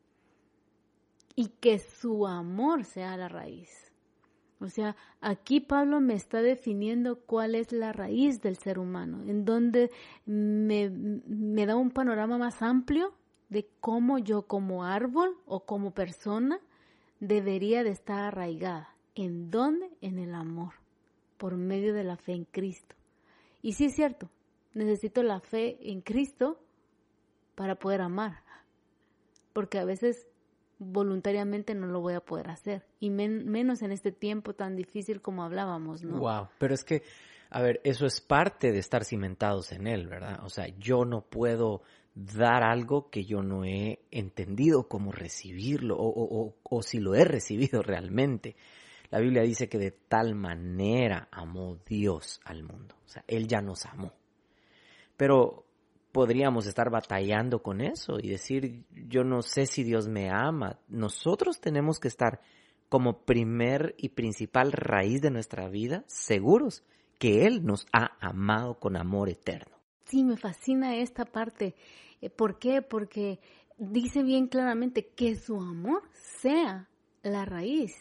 y 1.37 1.49
que 1.49 1.79
su 1.79 2.27
amor 2.27 2.85
sea 2.85 3.17
la 3.17 3.29
raíz. 3.29 3.94
O 4.65 4.71
sea, 4.71 4.97
aquí 5.21 5.61
Pablo 5.61 6.01
me 6.01 6.15
está 6.15 6.41
definiendo 6.41 7.21
cuál 7.21 7.55
es 7.55 7.71
la 7.71 7.93
raíz 7.93 8.41
del 8.41 8.57
ser 8.57 8.79
humano, 8.79 9.23
en 9.29 9.45
donde 9.45 9.91
me, 10.25 11.67
da 11.67 11.77
un 11.77 11.91
panorama 11.91 12.39
más 12.39 12.63
amplio 12.63 13.13
de 13.51 13.69
cómo 13.81 14.19
yo 14.19 14.47
como 14.47 14.85
árbol 14.85 15.37
o 15.45 15.67
como 15.67 15.93
persona 15.93 16.61
debería 17.21 17.85
de 17.85 17.91
estar 17.91 18.25
arraigada. 18.25 18.89
¿En 19.15 19.51
dónde? 19.51 19.91
En 20.01 20.19
el 20.19 20.35
amor, 20.35 20.73
por 21.37 21.57
medio 21.57 21.93
de 21.93 22.05
la 22.05 22.17
fe 22.17 22.33
en 22.33 22.47
Cristo. 22.47 22.97
Y 23.61 23.75
sí 23.75 23.85
es 23.85 23.95
cierto, 23.95 24.31
necesito 24.73 25.23
la 25.23 25.41
fe 25.41 25.77
en 25.91 26.01
Cristo 26.01 26.59
para 27.55 27.75
poder 27.75 28.01
amar, 28.01 28.39
porque 29.53 29.79
a 29.79 29.85
veces 29.85 30.27
voluntariamente 30.79 31.75
no 31.75 31.87
lo 31.87 32.01
voy 32.01 32.15
a 32.15 32.25
poder 32.25 32.49
hacer. 32.49 32.87
Y 33.05 33.11
menos 33.11 33.83
en 33.83 33.93
este 33.93 34.13
tiempo 34.13 34.55
tan 34.55 34.77
difícil 34.77 35.21
como 35.21 35.45
hablábamos, 35.45 36.03
¿no? 36.03 36.19
Wow, 36.19 36.49
pero 36.59 36.73
es 36.73 36.85
que, 36.85 37.03
a 37.51 37.61
ver, 37.61 37.83
eso 37.85 38.07
es 38.07 38.23
parte 38.23 38.73
de 38.73 38.79
estar 38.79 39.05
cimentados 39.05 39.73
en 39.73 39.87
él, 39.87 40.07
¿verdad? 40.07 40.43
O 40.43 40.49
sea, 40.49 40.69
yo 40.79 41.05
no 41.05 41.21
puedo 41.21 41.83
dar 42.15 42.63
algo 42.63 43.11
que 43.11 43.27
yo 43.27 43.43
no 43.43 43.67
he 43.67 43.99
entendido 44.11 44.89
cómo 44.89 45.13
recibirlo 45.13 45.97
o, 45.99 46.83
si 46.83 46.99
lo 46.99 47.15
he 47.15 47.27
recibido 47.27 47.83
realmente. 47.83 48.57
La 49.11 49.21
Biblia 49.21 49.43
dice 49.43 49.69
que 49.69 49.79
de 49.79 49.91
tal 49.91 50.35
manera 50.35 51.29
amó 51.31 51.77
Dios 51.85 52.41
al 52.43 52.63
mundo. 52.63 52.95
O 53.05 53.09
sea, 53.09 53.23
Él 53.27 53.47
ya 53.47 53.61
nos 53.61 53.85
amó. 53.85 54.15
Pero 55.19 55.67
podríamos 56.11 56.67
estar 56.67 56.89
batallando 56.89 57.63
con 57.63 57.83
eso 57.83 58.19
y 58.19 58.31
decir, 58.31 58.87
yo 58.93 59.25
no 59.25 59.43
sé 59.43 59.67
si 59.67 59.85
Dios 59.85 60.09
me 60.09 60.31
ama. 60.31 60.79
Nosotros 60.89 61.61
tenemos 61.61 61.99
que 61.99 62.09
estar 62.09 62.41
como 62.95 63.25
primer 63.25 63.97
y 63.99 64.11
principal 64.11 64.71
raíz 64.71 65.21
de 65.21 65.33
nuestra 65.33 65.69
vida 65.69 66.05
seguros 66.07 66.85
que 67.19 67.45
Él 67.45 67.67
nos 67.67 67.89
ha 67.93 68.17
amado 68.21 68.79
con 68.79 68.97
amor 68.97 69.29
eterno. 69.29 69.77
Sí, 70.05 70.23
me 70.23 70.37
fascina 70.37 70.95
esta 70.95 71.25
parte. 71.25 71.75
Eh, 72.21 72.31
¿Por 72.31 72.61
qué? 72.61 72.83
Porque 72.83 73.41
dice 73.79 74.23
bien 74.23 74.47
claramente 74.47 75.09
que 75.09 75.35
su 75.35 75.57
amor 75.57 76.05
sea 76.41 76.89
la 77.25 77.45
raíz. 77.45 77.97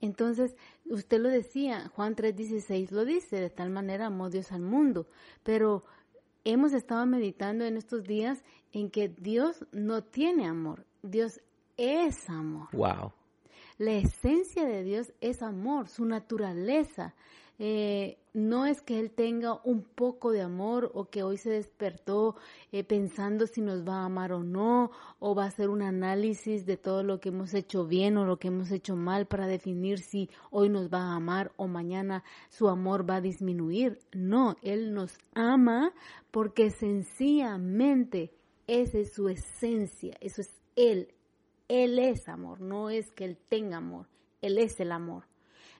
Entonces, 0.00 0.54
usted 0.84 1.18
lo 1.18 1.28
decía, 1.28 1.90
Juan 1.96 2.14
3:16 2.14 2.92
lo 2.92 3.04
dice, 3.04 3.40
de 3.40 3.50
tal 3.50 3.70
manera 3.70 4.06
amó 4.06 4.30
Dios 4.30 4.52
al 4.52 4.62
mundo, 4.62 5.08
pero 5.42 5.82
hemos 6.44 6.72
estado 6.72 7.04
meditando 7.06 7.64
en 7.64 7.76
estos 7.76 8.04
días 8.04 8.44
en 8.70 8.90
que 8.90 9.08
Dios 9.08 9.66
no 9.72 10.04
tiene 10.04 10.46
amor, 10.46 10.86
Dios 11.02 11.40
es 11.82 12.30
amor. 12.30 12.68
Wow. 12.72 13.12
La 13.76 13.92
esencia 13.94 14.64
de 14.64 14.84
Dios 14.84 15.12
es 15.20 15.42
amor, 15.42 15.88
su 15.88 16.04
naturaleza. 16.04 17.14
Eh, 17.58 18.18
no 18.32 18.66
es 18.66 18.80
que 18.82 19.00
Él 19.00 19.10
tenga 19.10 19.60
un 19.64 19.82
poco 19.82 20.30
de 20.30 20.42
amor 20.42 20.92
o 20.94 21.06
que 21.06 21.24
hoy 21.24 21.38
se 21.38 21.50
despertó 21.50 22.36
eh, 22.70 22.84
pensando 22.84 23.48
si 23.48 23.60
nos 23.60 23.86
va 23.86 24.02
a 24.02 24.04
amar 24.04 24.32
o 24.32 24.44
no, 24.44 24.92
o 25.18 25.34
va 25.34 25.44
a 25.44 25.48
hacer 25.48 25.70
un 25.70 25.82
análisis 25.82 26.66
de 26.66 26.76
todo 26.76 27.02
lo 27.02 27.18
que 27.18 27.30
hemos 27.30 27.52
hecho 27.52 27.84
bien 27.84 28.16
o 28.16 28.26
lo 28.26 28.38
que 28.38 28.48
hemos 28.48 28.70
hecho 28.70 28.94
mal 28.94 29.26
para 29.26 29.48
definir 29.48 29.98
si 29.98 30.30
hoy 30.50 30.68
nos 30.68 30.88
va 30.88 31.00
a 31.00 31.16
amar 31.16 31.50
o 31.56 31.66
mañana 31.66 32.22
su 32.48 32.68
amor 32.68 33.08
va 33.08 33.16
a 33.16 33.20
disminuir. 33.20 33.98
No, 34.12 34.56
Él 34.62 34.94
nos 34.94 35.18
ama 35.34 35.92
porque 36.30 36.70
sencillamente 36.70 38.30
esa 38.68 38.98
es 38.98 39.12
su 39.12 39.28
esencia, 39.28 40.16
eso 40.20 40.42
es 40.42 40.62
Él. 40.76 41.08
Él 41.68 41.98
es 41.98 42.28
amor, 42.28 42.60
no 42.60 42.90
es 42.90 43.10
que 43.12 43.24
Él 43.24 43.38
tenga 43.48 43.78
amor, 43.78 44.08
Él 44.40 44.58
es 44.58 44.80
el 44.80 44.92
amor. 44.92 45.24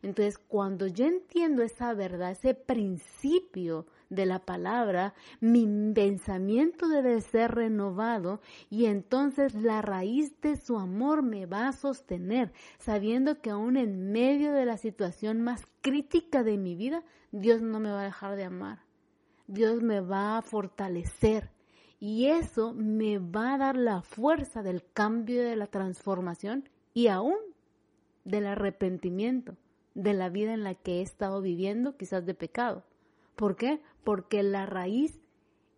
Entonces, 0.02 0.36
cuando 0.36 0.88
yo 0.88 1.06
entiendo 1.06 1.62
esa 1.62 1.94
verdad, 1.94 2.32
ese 2.32 2.54
principio 2.54 3.86
de 4.10 4.26
la 4.26 4.40
palabra, 4.40 5.14
mi 5.40 5.64
pensamiento 5.94 6.88
debe 6.88 7.20
ser 7.20 7.52
renovado 7.52 8.40
y 8.68 8.86
entonces 8.86 9.54
la 9.54 9.80
raíz 9.80 10.38
de 10.40 10.56
su 10.56 10.76
amor 10.76 11.22
me 11.22 11.46
va 11.46 11.68
a 11.68 11.72
sostener, 11.72 12.52
sabiendo 12.78 13.40
que 13.40 13.50
aún 13.50 13.76
en 13.76 14.10
medio 14.10 14.52
de 14.52 14.66
la 14.66 14.76
situación 14.76 15.40
más 15.40 15.62
crítica 15.80 16.42
de 16.42 16.58
mi 16.58 16.74
vida, 16.74 17.04
Dios 17.30 17.62
no 17.62 17.78
me 17.78 17.92
va 17.92 18.02
a 18.02 18.06
dejar 18.06 18.34
de 18.34 18.44
amar. 18.44 18.80
Dios 19.46 19.82
me 19.82 20.00
va 20.00 20.36
a 20.36 20.42
fortalecer 20.42 21.50
y 22.04 22.26
eso 22.26 22.73
me 22.75 23.21
va 23.21 23.54
a 23.54 23.59
dar 23.59 23.76
la 23.76 24.02
fuerza 24.02 24.64
del 24.64 24.82
cambio, 24.92 25.40
de 25.40 25.54
la 25.54 25.68
transformación 25.68 26.68
y 26.92 27.06
aún 27.06 27.37
del 28.25 28.49
arrepentimiento 28.49 29.56
de 29.94 30.12
la 30.12 30.28
vida 30.28 30.52
en 30.52 30.64
la 30.64 30.75
que 30.75 30.99
he 30.99 31.02
estado 31.02 31.40
viviendo, 31.40 31.97
quizás 31.97 32.26
de 32.26 32.35
pecado. 32.35 32.82
¿Por 33.37 33.54
qué? 33.54 33.80
Porque 34.02 34.42
la 34.42 34.66
raíz 34.66 35.21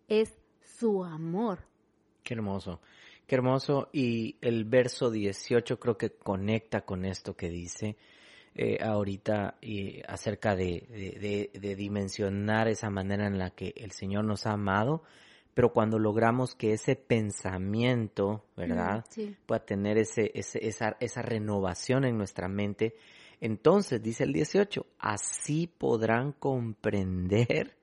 es 0.07 0.35
su 0.63 1.03
amor. 1.03 1.59
Qué 2.23 2.33
hermoso, 2.33 2.81
qué 3.27 3.35
hermoso. 3.35 3.89
Y 3.93 4.37
el 4.41 4.65
verso 4.65 5.11
18 5.11 5.79
creo 5.79 5.95
que 5.95 6.09
conecta 6.09 6.81
con 6.85 7.05
esto 7.05 7.35
que 7.35 7.49
dice 7.49 7.97
eh, 8.55 8.79
ahorita 8.81 9.59
acerca 10.07 10.55
de, 10.55 11.51
de, 11.53 11.75
dimensionar 11.75 12.67
esa 12.67 12.89
manera 12.89 13.27
en 13.27 13.37
la 13.37 13.51
que 13.51 13.75
el 13.77 13.91
Señor 13.91 14.25
nos 14.25 14.47
ha 14.47 14.53
amado. 14.53 15.03
Pero 15.55 15.73
cuando 15.73 15.97
logramos 15.97 16.53
que 16.53 16.73
ese 16.73 16.95
pensamiento, 16.95 18.45
¿verdad? 18.55 19.03
Pueda 19.47 19.65
tener 19.65 19.97
ese, 19.97 20.31
ese, 20.35 20.67
esa, 20.67 20.97
esa 20.99 21.23
renovación 21.23 22.05
en 22.05 22.17
nuestra 22.17 22.47
mente, 22.47 22.93
entonces, 23.41 24.01
dice 24.01 24.23
el 24.23 24.33
18, 24.33 24.85
así 24.99 25.67
podrán 25.67 26.33
comprender 26.33 27.75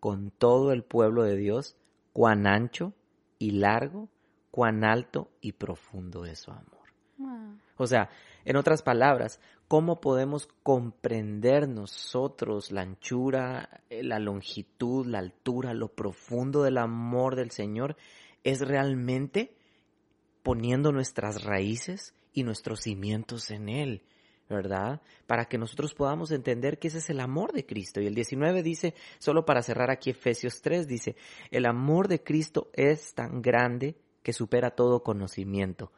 con 0.00 0.30
todo 0.30 0.72
el 0.72 0.84
pueblo 0.84 1.22
de 1.22 1.36
Dios 1.36 1.76
cuán 2.12 2.46
ancho 2.46 2.92
y 3.38 3.52
largo, 3.52 4.08
cuán 4.50 4.84
alto 4.84 5.30
y 5.40 5.52
profundo 5.52 6.24
es 6.24 6.40
su 6.40 6.50
amor. 6.50 6.82
O 7.76 7.86
sea, 7.86 8.10
en 8.44 8.56
otras 8.56 8.82
palabras, 8.82 9.40
¿cómo 9.72 10.02
podemos 10.02 10.50
comprender 10.62 11.66
nosotros 11.66 12.72
la 12.72 12.82
anchura, 12.82 13.80
eh, 13.88 14.02
la 14.02 14.18
longitud, 14.18 15.06
la 15.06 15.18
altura, 15.18 15.72
lo 15.72 15.88
profundo 15.88 16.62
del 16.62 16.76
amor 16.76 17.36
del 17.36 17.52
Señor? 17.52 17.96
Es 18.44 18.60
realmente 18.60 19.54
poniendo 20.42 20.92
nuestras 20.92 21.44
raíces 21.44 22.14
y 22.34 22.42
nuestros 22.42 22.80
cimientos 22.80 23.50
en 23.50 23.70
Él. 23.70 24.02
¿verdad? 24.46 25.00
Para 25.26 25.46
que 25.46 25.56
nosotros 25.56 25.94
podamos 25.94 26.32
entender 26.32 26.78
que 26.78 26.88
ese 26.88 26.98
es 26.98 27.08
el 27.08 27.20
amor 27.20 27.54
de 27.54 27.64
Cristo. 27.64 28.02
Y 28.02 28.06
el 28.06 28.14
19 28.14 28.62
dice, 28.62 28.92
solo 29.20 29.46
para 29.46 29.62
cerrar 29.62 29.90
aquí 29.90 30.10
Efesios 30.10 30.60
3, 30.60 30.86
dice, 30.86 31.16
el 31.50 31.64
amor 31.64 32.08
de 32.08 32.22
Cristo 32.22 32.68
es 32.74 33.14
tan 33.14 33.40
grande 33.40 33.96
que 34.22 34.34
supera 34.34 34.72
todo 34.72 35.02
conocimiento. 35.02 35.92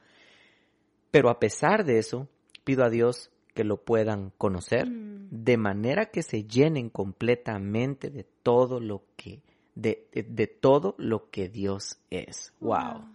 Pero 1.11 1.29
a 1.29 1.41
pesar 1.41 1.85
de 1.85 1.99
eso, 1.99 2.29
pido 2.63 2.85
a 2.85 2.91
Dios 2.91 3.33
que 3.55 3.65
lo 3.65 3.79
puedan 3.79 4.33
conocer, 4.37 4.91
mm. 4.91 5.29
de 5.31 5.57
manera 5.57 6.07
que 6.07 6.23
se 6.23 6.45
llenen 6.45 6.91
completamente 6.91 8.11
de 8.11 8.25
todo 8.43 8.81
lo 8.81 9.05
que, 9.17 9.43
de, 9.75 10.09
de, 10.13 10.47
todo 10.47 10.95
lo 10.99 11.31
que 11.31 11.49
Dios 11.49 11.99
es. 12.11 12.53
wow. 12.61 13.09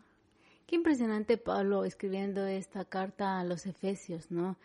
Qué 0.65 0.75
impresionante 0.75 1.38
Pablo 1.38 1.84
escribiendo 1.84 2.45
esta 2.45 2.86
carta 2.86 3.39
a 3.39 3.43
los 3.43 3.65
Efesios, 3.65 4.30
¿no? 4.30 4.56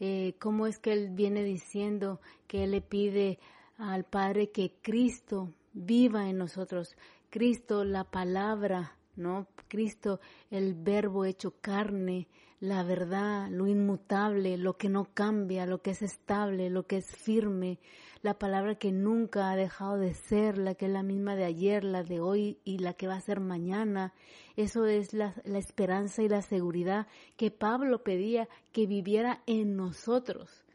eh, 0.00 0.34
cómo 0.38 0.66
es 0.66 0.78
que 0.78 0.92
él 0.92 1.10
viene 1.10 1.44
diciendo 1.44 2.20
que 2.46 2.64
él 2.64 2.72
le 2.72 2.80
pide 2.80 3.38
al 3.76 4.04
Padre 4.04 4.50
que 4.50 4.72
Cristo 4.82 5.52
viva 5.74 6.28
en 6.28 6.38
nosotros, 6.38 6.96
Cristo 7.28 7.84
la 7.84 8.04
palabra, 8.04 8.96
¿no? 9.14 9.46
Cristo 9.68 10.20
el 10.50 10.74
verbo 10.74 11.24
hecho 11.26 11.54
carne, 11.60 12.26
la 12.60 12.82
verdad, 12.82 13.48
lo 13.48 13.66
inmutable, 13.66 14.58
lo 14.58 14.76
que 14.76 14.90
no 14.90 15.08
cambia, 15.14 15.64
lo 15.64 15.80
que 15.80 15.92
es 15.92 16.02
estable, 16.02 16.68
lo 16.68 16.86
que 16.86 16.98
es 16.98 17.06
firme, 17.06 17.78
la 18.20 18.38
palabra 18.38 18.74
que 18.74 18.92
nunca 18.92 19.50
ha 19.50 19.56
dejado 19.56 19.96
de 19.96 20.12
ser, 20.12 20.58
la 20.58 20.74
que 20.74 20.84
es 20.84 20.92
la 20.92 21.02
misma 21.02 21.36
de 21.36 21.44
ayer, 21.44 21.84
la 21.84 22.02
de 22.02 22.20
hoy 22.20 22.58
y 22.64 22.78
la 22.78 22.92
que 22.92 23.06
va 23.06 23.14
a 23.14 23.20
ser 23.22 23.40
mañana. 23.40 24.12
Eso 24.56 24.84
es 24.84 25.14
la, 25.14 25.34
esperanza 25.46 26.22
y 26.22 26.28
la 26.28 26.42
seguridad 26.42 27.06
que 27.38 27.50
Pablo 27.50 28.02
pedía 28.02 28.46
que 28.72 28.86
viviera 28.86 29.42
en 29.46 29.74
nosotros. 29.74 30.66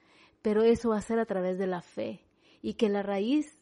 Pero 0.42 0.64
eso 0.64 0.90
va 0.90 0.98
a 0.98 1.02
ser 1.02 1.20
a 1.20 1.26
través 1.26 1.60
de 1.60 1.68
la 1.68 1.82
fe 1.82 2.26
y 2.64 2.74
que 2.74 2.90
la 2.90 3.04
raíz 3.04 3.60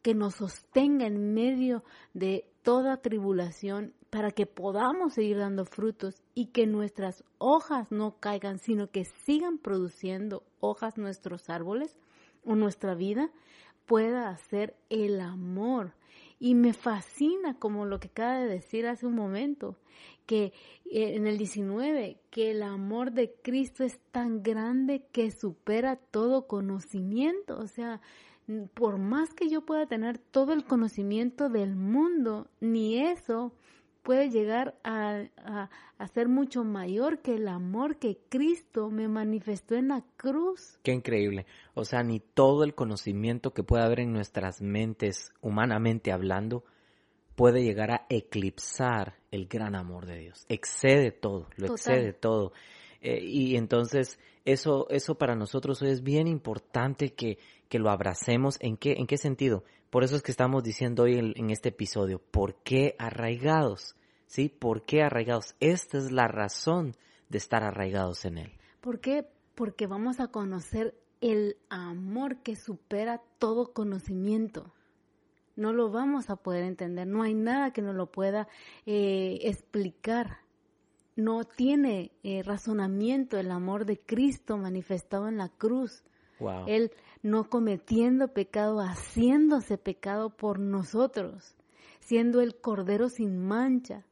que 0.00 0.14
nos 0.14 0.36
sostenga 0.36 1.06
en 1.06 1.34
medio 1.34 1.84
de 2.14 2.50
toda 2.62 3.02
tribulación 3.02 3.92
para 4.10 4.32
que 4.32 4.44
podamos 4.46 5.14
seguir 5.14 5.38
dando 5.38 5.64
frutos 5.64 6.22
y 6.34 6.46
que 6.46 6.66
nuestras 6.66 7.24
hojas 7.38 7.92
no 7.92 8.16
caigan, 8.18 8.58
sino 8.58 8.90
que 8.90 9.04
sigan 9.04 9.58
produciendo 9.58 10.42
hojas 10.58 10.98
nuestros 10.98 11.48
árboles, 11.48 11.96
o 12.44 12.56
nuestra 12.56 12.94
vida 12.94 13.30
pueda 13.86 14.28
hacer 14.30 14.76
el 14.88 15.20
amor. 15.20 15.94
Y 16.38 16.54
me 16.54 16.72
fascina 16.72 17.54
como 17.58 17.84
lo 17.84 18.00
que 18.00 18.08
acaba 18.08 18.38
de 18.38 18.48
decir 18.48 18.86
hace 18.86 19.06
un 19.06 19.14
momento, 19.14 19.76
que 20.26 20.52
eh, 20.86 21.14
en 21.14 21.26
el 21.26 21.36
19, 21.36 22.18
que 22.30 22.50
el 22.50 22.62
amor 22.62 23.12
de 23.12 23.34
Cristo 23.42 23.84
es 23.84 23.98
tan 24.10 24.42
grande 24.42 25.04
que 25.12 25.30
supera 25.30 25.96
todo 25.96 26.46
conocimiento. 26.46 27.58
O 27.58 27.66
sea, 27.66 28.00
por 28.74 28.98
más 28.98 29.34
que 29.34 29.48
yo 29.48 29.60
pueda 29.62 29.86
tener 29.86 30.18
todo 30.18 30.52
el 30.52 30.64
conocimiento 30.64 31.50
del 31.50 31.76
mundo, 31.76 32.48
ni 32.60 32.98
eso 32.98 33.52
puede 34.02 34.30
llegar 34.30 34.78
a, 34.84 35.24
ser 36.14 36.28
mucho 36.28 36.64
mayor 36.64 37.20
que 37.20 37.34
el 37.34 37.48
amor 37.48 37.98
que 37.98 38.18
Cristo 38.28 38.90
me 38.90 39.08
manifestó 39.08 39.74
en 39.74 39.88
la 39.88 40.04
cruz. 40.16 40.78
Qué 40.82 40.92
increíble. 40.92 41.46
O 41.74 41.84
sea, 41.84 42.02
ni 42.02 42.20
todo 42.20 42.64
el 42.64 42.74
conocimiento 42.74 43.52
que 43.52 43.62
pueda 43.62 43.84
haber 43.84 44.00
en 44.00 44.12
nuestras 44.12 44.62
mentes, 44.62 45.32
humanamente 45.40 46.12
hablando, 46.12 46.64
puede 47.36 47.62
llegar 47.62 47.90
a 47.90 48.06
eclipsar 48.08 49.16
el 49.30 49.46
gran 49.46 49.74
amor 49.74 50.06
de 50.06 50.18
Dios. 50.18 50.44
Excede 50.48 51.12
todo, 51.12 51.48
lo 51.56 51.66
excede 51.74 52.12
todo. 52.12 52.52
Eh, 53.00 53.20
y 53.22 53.56
entonces 53.56 54.18
eso, 54.44 54.86
eso 54.90 55.16
para 55.16 55.36
nosotros 55.36 55.82
es 55.82 56.02
bien 56.02 56.26
importante 56.26 57.14
que, 57.14 57.38
que 57.68 57.78
lo 57.78 57.90
abracemos. 57.90 58.56
¿En 58.60 58.76
qué, 58.76 58.92
¿En 58.92 59.06
qué 59.06 59.16
sentido? 59.16 59.64
Por 59.90 60.04
eso 60.04 60.14
es 60.14 60.22
que 60.22 60.30
estamos 60.30 60.62
diciendo 60.62 61.02
hoy 61.02 61.18
en, 61.18 61.50
este 61.50 61.70
episodio, 61.70 62.20
¿por 62.20 62.54
qué 62.62 62.94
arraigados? 62.98 63.96
¿Sí? 64.26 64.48
¿Por 64.48 64.84
qué 64.84 65.02
arraigados? 65.02 65.56
Esta 65.58 65.98
es 65.98 66.12
la 66.12 66.28
razón 66.28 66.94
de 67.28 67.38
estar 67.38 67.64
arraigados 67.64 68.24
en 68.24 68.38
Él. 68.38 68.52
¿Por 68.80 69.00
qué? 69.00 69.26
Porque 69.56 69.88
vamos 69.88 70.20
a 70.20 70.28
conocer 70.28 70.94
el 71.20 71.56
amor 71.70 72.36
que 72.36 72.54
supera 72.54 73.20
todo 73.38 73.72
conocimiento. 73.72 74.72
no 75.56 75.72
lo 75.74 75.90
vamos 75.90 76.30
a 76.30 76.36
poder 76.36 76.64
entender, 76.64 77.06
no 77.06 77.22
hay 77.22 77.34
nada 77.34 77.72
que 77.72 77.82
nos 77.82 77.94
lo 77.94 78.10
pueda 78.10 78.48
eh, 78.86 79.40
explicar. 79.42 80.38
No 81.16 81.44
tiene 81.44 82.12
eh, 82.22 82.42
razonamiento 82.44 83.38
el 83.38 83.50
amor 83.50 83.84
de 83.84 83.98
Cristo 83.98 84.56
manifestado 84.56 85.28
en 85.28 85.36
la 85.36 85.48
cruz. 85.48 86.04
Él 86.66 86.92
no 87.22 87.48
cometiendo 87.48 88.28
pecado, 88.28 88.80
haciéndose 88.80 89.78
pecado 89.78 90.30
por 90.30 90.58
nosotros, 90.58 91.54
siendo 92.00 92.40
el 92.40 92.54
Cordero 92.56 93.08
sin 93.08 93.38
mancha, 93.38 94.04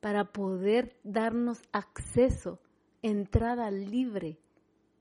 para 0.00 0.24
poder 0.24 0.96
darnos 1.04 1.60
acceso, 1.72 2.60
entrada 3.02 3.70
libre 3.70 4.38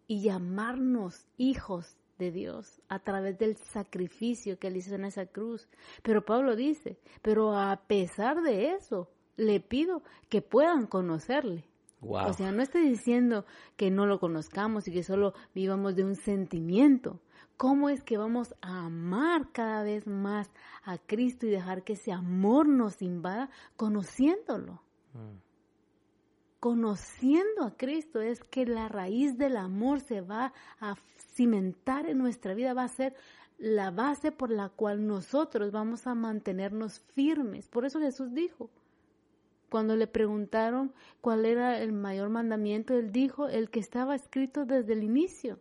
y 0.08 0.22
llamarnos 0.22 1.26
hijos 1.38 1.98
de 2.18 2.32
Dios 2.32 2.82
a 2.88 3.00
través 3.00 3.38
del 3.38 3.58
sacrificio 3.58 4.58
que 4.58 4.68
él 4.68 4.78
hizo 4.78 4.96
en 4.96 5.06
esa 5.06 5.26
cruz. 5.26 5.68
Pero 6.02 6.24
Pablo 6.24 6.56
dice, 6.56 6.98
pero 7.22 7.58
a 7.58 7.76
pesar 7.88 8.42
de 8.42 8.72
eso, 8.72 9.10
le 9.38 9.60
pido 9.60 10.02
que 10.30 10.42
puedan 10.42 10.88
conocerle. 10.88 11.66
O 12.08 12.34
sea, 12.34 12.52
no 12.52 12.62
estoy 12.62 12.90
diciendo 12.90 13.46
que 13.78 13.92
no 13.92 14.06
lo 14.06 14.20
conozcamos 14.20 14.88
y 14.88 14.92
que 14.92 15.04
solo 15.04 15.34
vivamos 15.54 15.96
de 15.96 16.04
un 16.04 16.16
sentimiento. 16.16 17.20
¿Cómo 17.58 17.90
es 17.90 18.04
que 18.04 18.18
vamos 18.18 18.54
a 18.62 18.86
amar 18.86 19.52
cada 19.52 19.84
vez 19.84 20.08
más 20.08 20.50
a 20.84 20.98
Cristo 20.98 21.46
y 21.46 21.50
dejar 21.50 21.84
que 21.84 21.94
ese 21.94 22.12
amor 22.12 22.68
nos 22.68 23.02
invada 23.02 23.50
conociéndolo? 23.78 24.82
Mm 25.14 25.46
conociendo 26.66 27.64
a 27.64 27.78
Cristo 27.78 28.22
es 28.22 28.44
que 28.44 28.66
la 28.66 28.88
raíz 28.88 29.38
del 29.38 29.56
amor 29.56 30.00
se 30.00 30.22
va 30.22 30.52
a 30.80 30.96
cimentar 31.36 32.08
en 32.08 32.18
nuestra 32.18 32.56
vida, 32.56 32.74
va 32.74 32.86
a 32.86 32.88
ser 32.88 33.16
la 33.60 33.92
base 33.92 34.32
por 34.32 34.50
la 34.50 34.70
cual 34.70 35.06
nosotros 35.06 35.72
vamos 35.72 36.08
a 36.08 36.16
mantenernos 36.16 37.02
firmes. 37.14 37.68
Por 37.68 37.86
eso 37.86 38.00
Jesús 38.00 38.34
dijo, 38.34 38.72
cuando 39.76 39.98
le 39.98 40.08
preguntaron 40.08 40.94
cuál 41.20 41.46
era 41.46 41.82
el 41.82 41.92
mayor 41.92 42.30
mandamiento, 42.30 42.94
él 42.94 43.12
dijo 43.12 43.50
el 43.50 43.70
que 43.70 43.82
estaba 43.82 44.16
escrito 44.16 44.64
desde 44.64 44.94
el 44.94 45.04
inicio. 45.04 45.60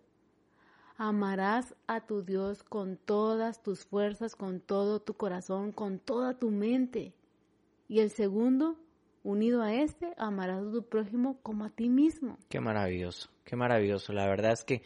Amarás 0.97 1.75
a 1.89 2.07
tu 2.07 2.23
Dios 2.23 2.63
con 2.63 2.97
todas 2.97 3.61
tus 3.61 3.85
fuerzas, 3.85 4.37
con 4.37 4.61
todo 4.61 5.01
tu 5.01 5.15
corazón, 5.15 5.73
con 5.73 5.99
toda 5.99 6.39
tu 6.39 6.53
mente. 6.53 7.13
Y 7.89 7.99
el 7.99 8.11
segundo, 8.11 8.77
unido 9.25 9.63
a 9.63 9.75
este, 9.75 10.15
amarás 10.17 10.65
a 10.65 10.71
tu 10.71 10.85
prójimo 10.85 11.41
como 11.43 11.65
a 11.65 11.71
ti 11.71 11.89
mismo. 11.89 12.39
Qué 12.49 12.61
maravilloso, 12.61 13.31
qué 13.43 13.57
maravilloso. 13.57 14.13
La 14.13 14.29
verdad 14.29 14.53
es 14.53 14.63
que 14.63 14.83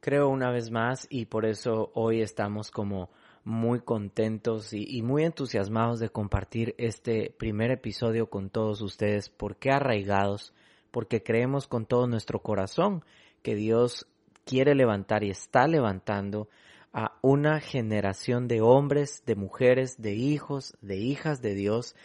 creo 0.00 0.28
una 0.28 0.50
vez 0.50 0.72
más 0.72 1.06
y 1.10 1.26
por 1.26 1.46
eso 1.46 1.92
hoy 1.94 2.22
estamos 2.22 2.72
como 2.72 3.08
muy 3.44 3.80
contentos 3.80 4.72
y, 4.72 5.02
muy 5.02 5.24
entusiasmados 5.24 5.98
de 6.00 6.10
compartir 6.10 6.74
este 6.78 7.34
primer 7.36 7.70
episodio 7.70 8.30
con 8.30 8.50
todos 8.50 8.82
ustedes. 8.82 9.28
porque 9.28 9.70
arraigados? 9.70 10.54
Porque 10.90 11.22
creemos 11.22 11.66
con 11.66 11.86
todo 11.86 12.06
nuestro 12.06 12.40
corazón 12.40 13.04
que 13.42 13.54
Dios 13.54 14.06
quiere 14.44 14.74
levantar 14.74 15.24
y 15.24 15.30
está 15.30 15.66
levantando 15.66 16.48
a 16.92 17.18
una 17.22 17.60
generación 17.60 18.48
de 18.48 18.60
hombres, 18.60 19.24
de 19.24 19.34
mujeres, 19.34 20.00
de 20.00 20.14
hijos, 20.14 20.76
de 20.80 20.98
hijas 20.98 21.40
de 21.40 21.54
Dios 21.54 21.96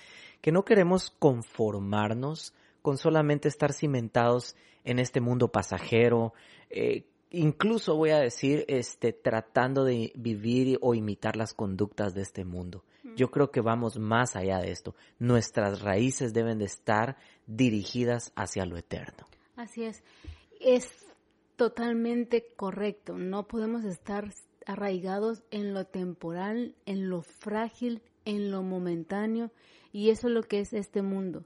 que 0.41 0.51
no 0.51 0.63
queremos 0.63 1.09
conformarnos 1.09 2.53
con 2.81 2.97
solamente 2.97 3.47
estar 3.47 3.73
cimentados 3.73 4.55
en 4.85 4.99
este 4.99 5.19
mundo 5.19 5.51
pasajero, 5.51 6.33
eh, 6.69 7.05
incluso 7.31 7.95
voy 7.95 8.11
a 8.11 8.19
decir, 8.19 8.65
este, 8.67 9.13
tratando 9.13 9.83
de 9.83 10.11
vivir 10.15 10.77
o 10.81 10.95
imitar 10.95 11.35
las 11.35 11.53
conductas 11.53 12.13
de 12.13 12.21
este 12.21 12.45
mundo. 12.45 12.83
Yo 13.15 13.31
creo 13.31 13.51
que 13.51 13.61
vamos 13.61 13.97
más 13.97 14.35
allá 14.35 14.59
de 14.59 14.71
esto. 14.71 14.93
Nuestras 15.17 15.81
raíces 15.81 16.33
deben 16.33 16.59
de 16.59 16.65
estar 16.65 17.17
dirigidas 17.45 18.33
hacia 18.35 18.65
lo 18.65 18.77
eterno. 18.77 19.25
Así 19.55 19.83
es. 19.83 20.03
Es 20.59 20.89
totalmente 21.55 22.47
correcto. 22.55 23.17
No 23.17 23.47
podemos 23.47 23.85
estar 23.85 24.33
arraigados 24.65 25.43
en 25.51 25.73
lo 25.73 25.85
temporal, 25.85 26.75
en 26.85 27.09
lo 27.09 27.21
frágil, 27.21 28.01
en 28.25 28.51
lo 28.51 28.61
momentáneo 28.61 29.51
y 29.93 30.09
eso 30.09 30.27
es 30.27 30.33
lo 30.33 30.43
que 30.43 30.59
es 30.59 30.73
este 30.73 31.01
mundo. 31.01 31.45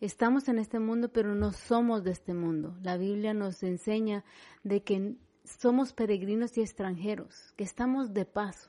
Estamos 0.00 0.48
en 0.48 0.58
este 0.58 0.78
mundo, 0.78 1.08
pero 1.08 1.34
no 1.34 1.52
somos 1.52 2.04
de 2.04 2.10
este 2.10 2.34
mundo. 2.34 2.76
La 2.82 2.98
Biblia 2.98 3.32
nos 3.32 3.62
enseña 3.62 4.24
de 4.62 4.82
que 4.82 5.16
somos 5.44 5.94
peregrinos 5.94 6.58
y 6.58 6.60
extranjeros, 6.60 7.54
que 7.56 7.64
estamos 7.64 8.12
de 8.12 8.26
paso. 8.26 8.68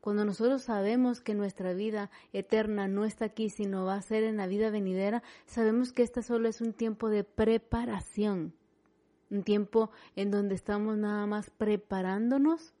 Cuando 0.00 0.24
nosotros 0.24 0.62
sabemos 0.62 1.20
que 1.20 1.34
nuestra 1.34 1.72
vida 1.72 2.12
eterna 2.32 2.86
no 2.86 3.04
está 3.04 3.24
aquí, 3.24 3.50
sino 3.50 3.84
va 3.84 3.96
a 3.96 4.02
ser 4.02 4.22
en 4.22 4.36
la 4.36 4.46
vida 4.46 4.70
venidera, 4.70 5.24
sabemos 5.46 5.92
que 5.92 6.04
esta 6.04 6.22
solo 6.22 6.48
es 6.48 6.60
un 6.60 6.72
tiempo 6.72 7.08
de 7.08 7.24
preparación, 7.24 8.54
un 9.30 9.42
tiempo 9.42 9.90
en 10.14 10.30
donde 10.30 10.54
estamos 10.54 10.96
nada 10.96 11.26
más 11.26 11.50
preparándonos 11.50 12.72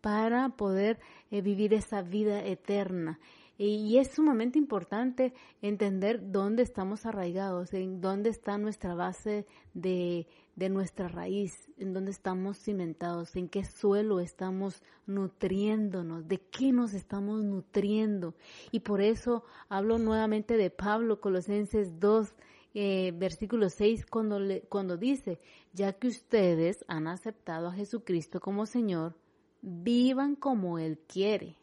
para 0.00 0.48
poder 0.48 0.98
eh, 1.30 1.42
vivir 1.42 1.74
esa 1.74 2.00
vida 2.00 2.42
eterna. 2.46 3.20
Y 3.62 3.98
es 3.98 4.12
sumamente 4.12 4.58
importante 4.58 5.34
entender 5.60 6.32
dónde 6.32 6.62
estamos 6.62 7.04
arraigados, 7.04 7.74
en 7.74 8.00
dónde 8.00 8.30
está 8.30 8.56
nuestra 8.56 8.94
base 8.94 9.44
de, 9.74 10.26
de 10.56 10.70
nuestra 10.70 11.08
raíz, 11.08 11.68
en 11.76 11.92
dónde 11.92 12.10
estamos 12.10 12.56
cimentados, 12.56 13.36
en 13.36 13.50
qué 13.50 13.62
suelo 13.64 14.18
estamos 14.20 14.82
nutriéndonos, 15.06 16.26
de 16.26 16.38
qué 16.38 16.72
nos 16.72 16.94
estamos 16.94 17.42
nutriendo. 17.44 18.34
Y 18.70 18.80
por 18.80 19.02
eso 19.02 19.44
hablo 19.68 19.98
nuevamente 19.98 20.56
de 20.56 20.70
Pablo, 20.70 21.20
Colosenses 21.20 22.00
2, 22.00 22.32
eh, 22.72 23.12
versículo 23.14 23.68
6, 23.68 24.06
cuando, 24.06 24.40
le, 24.40 24.62
cuando 24.70 24.96
dice, 24.96 25.38
ya 25.74 25.92
que 25.92 26.08
ustedes 26.08 26.82
han 26.88 27.06
aceptado 27.06 27.68
a 27.68 27.74
Jesucristo 27.74 28.40
como 28.40 28.64
Señor, 28.64 29.16
vivan 29.60 30.34
como 30.34 30.78
Él 30.78 30.98
quiere 31.06 31.59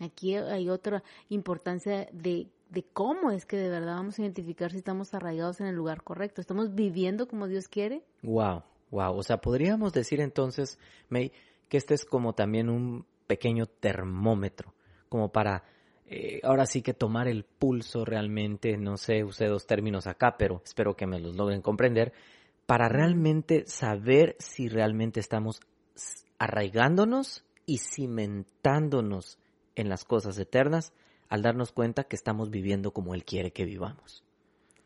Aquí 0.00 0.34
hay 0.36 0.68
otra 0.68 1.02
importancia 1.28 2.08
de, 2.12 2.48
cómo 2.92 3.30
es 3.30 3.46
que 3.46 3.56
de 3.56 3.68
verdad 3.68 3.96
vamos 3.96 4.18
a 4.18 4.22
identificar 4.22 4.70
si 4.70 4.78
estamos 4.78 5.14
arraigados 5.14 5.60
en 5.60 5.66
el 5.66 5.74
lugar 5.74 6.02
correcto. 6.02 6.40
¿Estamos 6.40 6.74
viviendo 6.74 7.26
como 7.28 7.46
Dios 7.46 7.68
quiere? 7.68 8.02
Wow, 8.22 8.62
wow. 8.90 9.16
O 9.16 9.22
sea, 9.22 9.38
podríamos 9.38 9.92
decir 9.92 10.20
entonces, 10.20 10.78
May, 11.08 11.32
que 11.68 11.78
este 11.78 11.94
es 11.94 12.04
como 12.04 12.34
también 12.34 12.68
un 12.68 13.06
pequeño 13.26 13.66
termómetro, 13.66 14.74
como 15.08 15.32
para 15.32 15.64
eh, 16.08 16.40
ahora 16.44 16.66
sí 16.66 16.82
que 16.82 16.94
tomar 16.94 17.26
el 17.26 17.44
pulso 17.44 18.04
realmente, 18.04 18.76
no 18.76 18.96
sé, 18.96 19.24
usé 19.24 19.46
dos 19.46 19.66
términos 19.66 20.06
acá, 20.06 20.36
pero 20.38 20.62
espero 20.64 20.94
que 20.94 21.06
me 21.06 21.18
los 21.18 21.34
logren 21.34 21.62
comprender, 21.62 22.12
para 22.66 22.88
realmente 22.88 23.64
saber 23.66 24.36
si 24.38 24.68
realmente 24.68 25.20
estamos 25.20 25.60
arraigándonos 26.38 27.44
y 27.64 27.78
cimentándonos 27.78 29.38
en 29.76 29.88
las 29.88 30.04
cosas 30.04 30.38
eternas 30.38 30.92
al 31.28 31.42
darnos 31.42 31.72
cuenta 31.72 32.04
que 32.04 32.16
estamos 32.16 32.50
viviendo 32.50 32.92
como 32.92 33.14
Él 33.14 33.24
quiere 33.24 33.52
que 33.52 33.64
vivamos. 33.64 34.24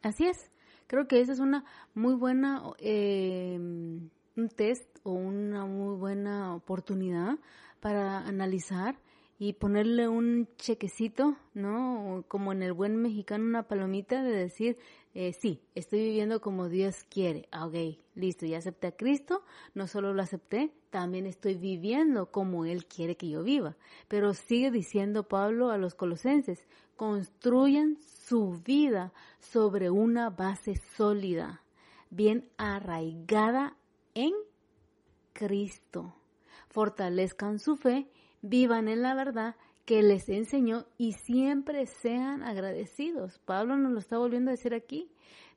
Así 0.03 0.27
es. 0.27 0.51
Creo 0.87 1.07
que 1.07 1.21
esa 1.21 1.33
es 1.33 1.39
una 1.39 1.65
muy 1.95 2.15
buena, 2.15 2.63
eh, 2.79 3.57
un 3.57 4.49
test 4.55 4.99
o 5.03 5.13
una 5.13 5.65
muy 5.65 5.97
buena 5.97 6.55
oportunidad 6.55 7.39
para 7.81 8.19
analizar 8.19 8.97
y 9.41 9.55
ponerle 9.55 10.07
un 10.07 10.51
chequecito, 10.57 11.35
¿no? 11.55 12.27
Como 12.29 12.53
en 12.53 12.63
el 12.63 12.75
buen 12.75 12.97
mexicano, 12.97 13.43
una 13.47 13.63
palomita 13.63 14.23
de 14.23 14.33
decir, 14.33 14.77
eh, 15.15 15.33
sí, 15.33 15.63
estoy 15.75 16.01
viviendo 16.01 16.43
como 16.43 16.69
Dios 16.69 17.05
quiere. 17.09 17.49
Ah, 17.51 17.67
ok, 17.67 17.97
listo, 18.15 18.45
ya 18.45 18.59
acepté 18.59 18.89
a 18.89 18.97
Cristo, 18.97 19.43
no 19.73 19.87
solo 19.87 20.13
lo 20.13 20.21
acepté, 20.21 20.75
también 20.91 21.25
estoy 21.25 21.55
viviendo 21.55 22.31
como 22.31 22.67
Él 22.67 22.85
quiere 22.85 23.17
que 23.17 23.31
yo 23.31 23.43
viva. 23.43 23.79
Pero 24.09 24.35
sigue 24.35 24.71
diciendo 24.71 25.27
Pablo 25.27 25.71
a 25.71 25.79
los 25.79 25.95
colosenses, 25.95 26.67
construyan 26.95 27.97
su 28.03 28.61
vida 28.63 29.15
sobre 29.39 29.89
una 29.89 30.29
base 30.29 30.77
sólida, 30.99 31.63
bien 32.11 32.51
arraigada 32.59 33.75
en 34.13 34.35
Cristo. 35.33 36.15
Fortalezcan 36.69 37.59
su 37.59 37.77
fe 37.77 38.07
vivan 38.43 38.89
en 38.89 39.03
la 39.03 39.15
verdad 39.15 39.57
que 39.85 40.03
les 40.03 40.29
enseñó 40.29 40.87
y 40.99 41.13
siempre 41.13 41.87
sean 41.87 42.43
agradecidos. 42.43 43.39
Pablo 43.45 43.77
nos 43.77 43.93
lo 43.93 43.99
está 43.99 44.19
volviendo 44.19 44.51
a 44.51 44.53
decir 44.53 44.75
aquí. 44.75 45.11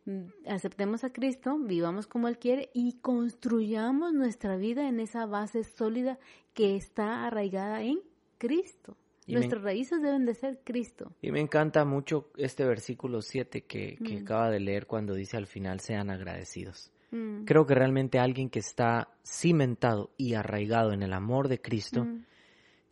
Mm, 0.06 0.24
aceptemos 0.48 1.04
a 1.04 1.14
Cristo, 1.14 1.58
vivamos 1.60 2.08
como 2.08 2.28
Él 2.28 2.38
quiere 2.38 2.70
y 2.74 2.94
construyamos 3.00 4.14
nuestra 4.14 4.58
vida 4.58 4.88
en 4.88 5.00
esa 5.00 5.26
base 5.26 5.64
sólida 5.64 6.20
que 6.54 6.76
está 6.76 7.26
arraigada 7.26 7.84
en 7.84 8.00
Cristo. 8.38 8.98
Nuestras 9.26 9.64
raíces 9.64 10.02
deben 10.02 10.26
de 10.26 10.34
ser 10.34 10.60
Cristo. 10.66 11.14
Y 11.22 11.32
me 11.32 11.40
encanta 11.40 11.86
mucho 11.86 12.32
este 12.36 12.66
versículo 12.66 13.22
7 13.22 13.64
que, 13.64 13.98
que 14.04 14.20
mm. 14.20 14.24
acaba 14.24 14.50
de 14.50 14.60
leer 14.60 14.86
cuando 14.86 15.14
dice 15.14 15.38
al 15.38 15.48
final 15.48 15.80
sean 15.80 16.10
agradecidos. 16.10 16.92
Mm. 17.12 17.46
Creo 17.46 17.66
que 17.66 17.76
realmente 17.76 18.20
alguien 18.20 18.50
que 18.50 18.60
está 18.60 19.10
cimentado 19.24 20.12
y 20.18 20.34
arraigado 20.34 20.92
en 20.92 21.04
el 21.04 21.14
amor 21.14 21.48
de 21.48 21.62
Cristo, 21.62 22.06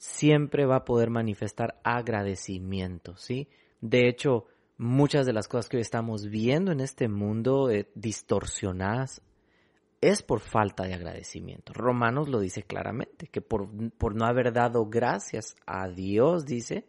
siempre 0.01 0.65
va 0.65 0.77
a 0.77 0.83
poder 0.83 1.11
manifestar 1.11 1.79
agradecimiento, 1.83 3.15
¿sí? 3.17 3.47
De 3.81 4.09
hecho, 4.09 4.47
muchas 4.79 5.27
de 5.27 5.33
las 5.33 5.47
cosas 5.47 5.69
que 5.69 5.77
hoy 5.77 5.81
estamos 5.81 6.27
viendo 6.27 6.71
en 6.71 6.79
este 6.79 7.07
mundo 7.07 7.69
eh, 7.69 7.87
distorsionadas 7.93 9.21
es 10.01 10.23
por 10.23 10.39
falta 10.39 10.85
de 10.85 10.95
agradecimiento. 10.95 11.71
Romanos 11.73 12.29
lo 12.29 12.39
dice 12.39 12.63
claramente, 12.63 13.27
que 13.27 13.41
por, 13.41 13.69
por 13.91 14.15
no 14.15 14.25
haber 14.25 14.51
dado 14.51 14.87
gracias 14.87 15.55
a 15.67 15.87
Dios, 15.87 16.47
dice, 16.47 16.87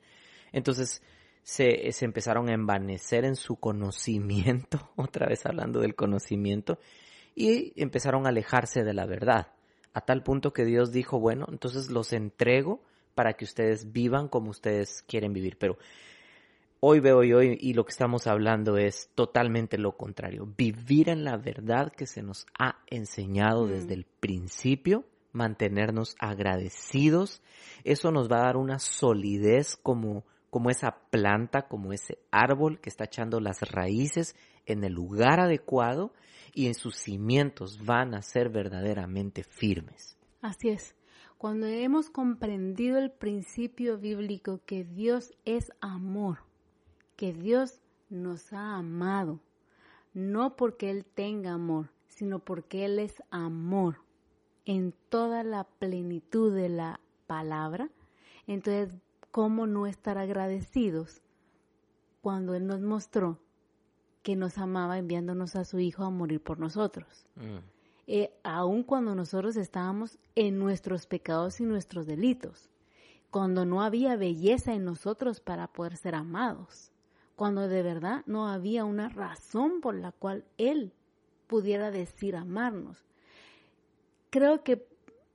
entonces 0.50 1.02
se, 1.42 1.92
se 1.92 2.06
empezaron 2.06 2.48
a 2.48 2.54
envanecer 2.54 3.26
en 3.26 3.36
su 3.36 3.56
conocimiento, 3.56 4.90
otra 4.96 5.26
vez 5.26 5.44
hablando 5.44 5.80
del 5.80 5.94
conocimiento, 5.94 6.78
y 7.34 7.78
empezaron 7.78 8.24
a 8.24 8.30
alejarse 8.30 8.84
de 8.84 8.94
la 8.94 9.04
verdad, 9.04 9.48
a 9.92 10.00
tal 10.00 10.22
punto 10.22 10.54
que 10.54 10.64
Dios 10.64 10.92
dijo, 10.92 11.20
bueno, 11.20 11.44
entonces 11.50 11.90
los 11.90 12.14
entrego 12.14 12.80
para 13.14 13.34
que 13.34 13.44
ustedes 13.44 13.92
vivan 13.92 14.28
como 14.28 14.50
ustedes 14.50 15.02
quieren 15.02 15.32
vivir, 15.32 15.56
pero 15.58 15.78
hoy 16.80 17.00
veo 17.00 17.22
y 17.22 17.32
hoy 17.32 17.58
y 17.60 17.74
lo 17.74 17.84
que 17.84 17.92
estamos 17.92 18.26
hablando 18.26 18.76
es 18.76 19.10
totalmente 19.14 19.78
lo 19.78 19.96
contrario, 19.96 20.52
vivir 20.56 21.08
en 21.08 21.24
la 21.24 21.36
verdad 21.36 21.92
que 21.92 22.06
se 22.06 22.22
nos 22.22 22.46
ha 22.58 22.76
enseñado 22.88 23.66
desde 23.66 23.94
mm. 23.94 23.98
el 23.98 24.04
principio, 24.20 25.04
mantenernos 25.32 26.16
agradecidos, 26.18 27.42
eso 27.84 28.10
nos 28.10 28.30
va 28.30 28.38
a 28.38 28.46
dar 28.46 28.56
una 28.56 28.78
solidez 28.78 29.76
como 29.76 30.24
como 30.52 30.68
esa 30.68 30.98
planta, 31.08 31.62
como 31.62 31.94
ese 31.94 32.18
árbol 32.30 32.78
que 32.78 32.90
está 32.90 33.04
echando 33.04 33.40
las 33.40 33.62
raíces 33.62 34.36
en 34.66 34.84
el 34.84 34.92
lugar 34.92 35.40
adecuado 35.40 36.12
y 36.52 36.66
en 36.66 36.74
sus 36.74 36.96
cimientos 36.98 37.82
van 37.86 38.14
a 38.14 38.20
ser 38.20 38.50
verdaderamente 38.50 39.44
firmes. 39.44 40.18
Así 40.42 40.68
es. 40.68 40.94
Cuando 41.42 41.66
hemos 41.66 42.08
comprendido 42.08 42.98
el 42.98 43.10
principio 43.10 43.98
bíblico 43.98 44.60
que 44.64 44.84
Dios 44.84 45.34
es 45.44 45.72
amor, 45.80 46.38
que 47.16 47.32
Dios 47.32 47.80
nos 48.10 48.52
ha 48.52 48.76
amado, 48.76 49.40
no 50.14 50.54
porque 50.54 50.88
Él 50.88 51.04
tenga 51.04 51.54
amor, 51.54 51.90
sino 52.06 52.38
porque 52.38 52.84
Él 52.84 53.00
es 53.00 53.24
amor 53.30 53.96
en 54.66 54.94
toda 55.08 55.42
la 55.42 55.64
plenitud 55.64 56.54
de 56.54 56.68
la 56.68 57.00
palabra, 57.26 57.90
entonces 58.46 58.94
¿cómo 59.32 59.66
no 59.66 59.88
estar 59.88 60.18
agradecidos 60.18 61.22
cuando 62.20 62.54
Él 62.54 62.68
nos 62.68 62.82
mostró 62.82 63.40
que 64.22 64.36
nos 64.36 64.58
amaba 64.58 64.96
enviándonos 64.96 65.56
a 65.56 65.64
su 65.64 65.80
Hijo 65.80 66.04
a 66.04 66.10
morir 66.10 66.40
por 66.40 66.60
nosotros? 66.60 67.26
Mm. 67.34 67.81
Eh, 68.14 68.30
aun 68.42 68.82
cuando 68.82 69.14
nosotros 69.14 69.56
estábamos 69.56 70.18
en 70.34 70.58
nuestros 70.58 71.06
pecados 71.06 71.60
y 71.60 71.64
nuestros 71.64 72.06
delitos, 72.06 72.68
cuando 73.30 73.64
no 73.64 73.80
había 73.80 74.16
belleza 74.16 74.74
en 74.74 74.84
nosotros 74.84 75.40
para 75.40 75.68
poder 75.68 75.96
ser 75.96 76.14
amados, 76.14 76.92
cuando 77.36 77.68
de 77.68 77.82
verdad 77.82 78.22
no 78.26 78.48
había 78.48 78.84
una 78.84 79.08
razón 79.08 79.80
por 79.80 79.94
la 79.94 80.12
cual 80.12 80.44
Él 80.58 80.92
pudiera 81.46 81.90
decir 81.90 82.36
amarnos. 82.36 83.02
Creo 84.28 84.62
que 84.62 84.86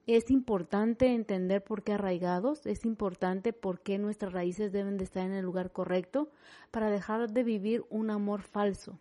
es 0.06 0.30
importante 0.30 1.08
entender 1.08 1.64
por 1.64 1.82
qué 1.82 1.94
arraigados, 1.94 2.68
es 2.68 2.86
importante 2.86 3.54
por 3.54 3.80
qué 3.80 3.98
nuestras 3.98 4.34
raíces 4.34 4.72
deben 4.72 5.00
de 5.00 5.06
estar 5.06 5.26
en 5.26 5.34
el 5.34 5.46
lugar 5.46 5.72
correcto 5.72 6.30
para 6.70 6.92
dejar 6.92 7.32
de 7.32 7.44
vivir 7.44 7.86
un 7.90 8.12
amor 8.12 8.44
falso 8.44 9.00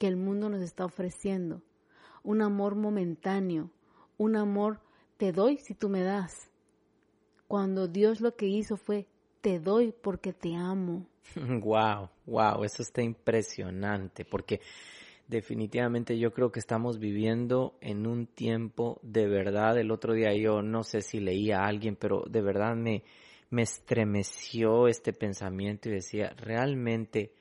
que 0.00 0.08
el 0.08 0.16
mundo 0.16 0.48
nos 0.48 0.60
está 0.60 0.84
ofreciendo, 0.84 1.62
un 2.24 2.42
amor 2.42 2.74
momentáneo, 2.74 3.70
un 4.18 4.36
amor 4.36 4.80
te 5.16 5.32
doy 5.32 5.58
si 5.58 5.74
tú 5.74 5.88
me 5.88 6.02
das. 6.02 6.50
Cuando 7.48 7.88
Dios 7.88 8.20
lo 8.20 8.34
que 8.34 8.46
hizo 8.46 8.76
fue 8.76 9.06
te 9.40 9.58
doy 9.58 9.92
porque 10.02 10.32
te 10.32 10.54
amo. 10.54 11.06
Wow, 11.62 12.10
wow, 12.26 12.64
eso 12.64 12.82
está 12.82 13.02
impresionante 13.02 14.24
porque 14.24 14.60
definitivamente 15.28 16.18
yo 16.18 16.32
creo 16.32 16.50
que 16.50 16.60
estamos 16.60 16.98
viviendo 16.98 17.74
en 17.80 18.06
un 18.06 18.26
tiempo 18.26 18.98
de 19.02 19.28
verdad. 19.28 19.78
El 19.78 19.90
otro 19.90 20.14
día 20.14 20.34
yo 20.34 20.62
no 20.62 20.82
sé 20.82 21.02
si 21.02 21.20
leía 21.20 21.60
a 21.60 21.66
alguien, 21.66 21.96
pero 21.96 22.24
de 22.28 22.42
verdad 22.42 22.74
me, 22.74 23.02
me 23.50 23.62
estremeció 23.62 24.88
este 24.88 25.12
pensamiento 25.12 25.88
y 25.88 25.92
decía, 25.92 26.34
realmente 26.36 27.32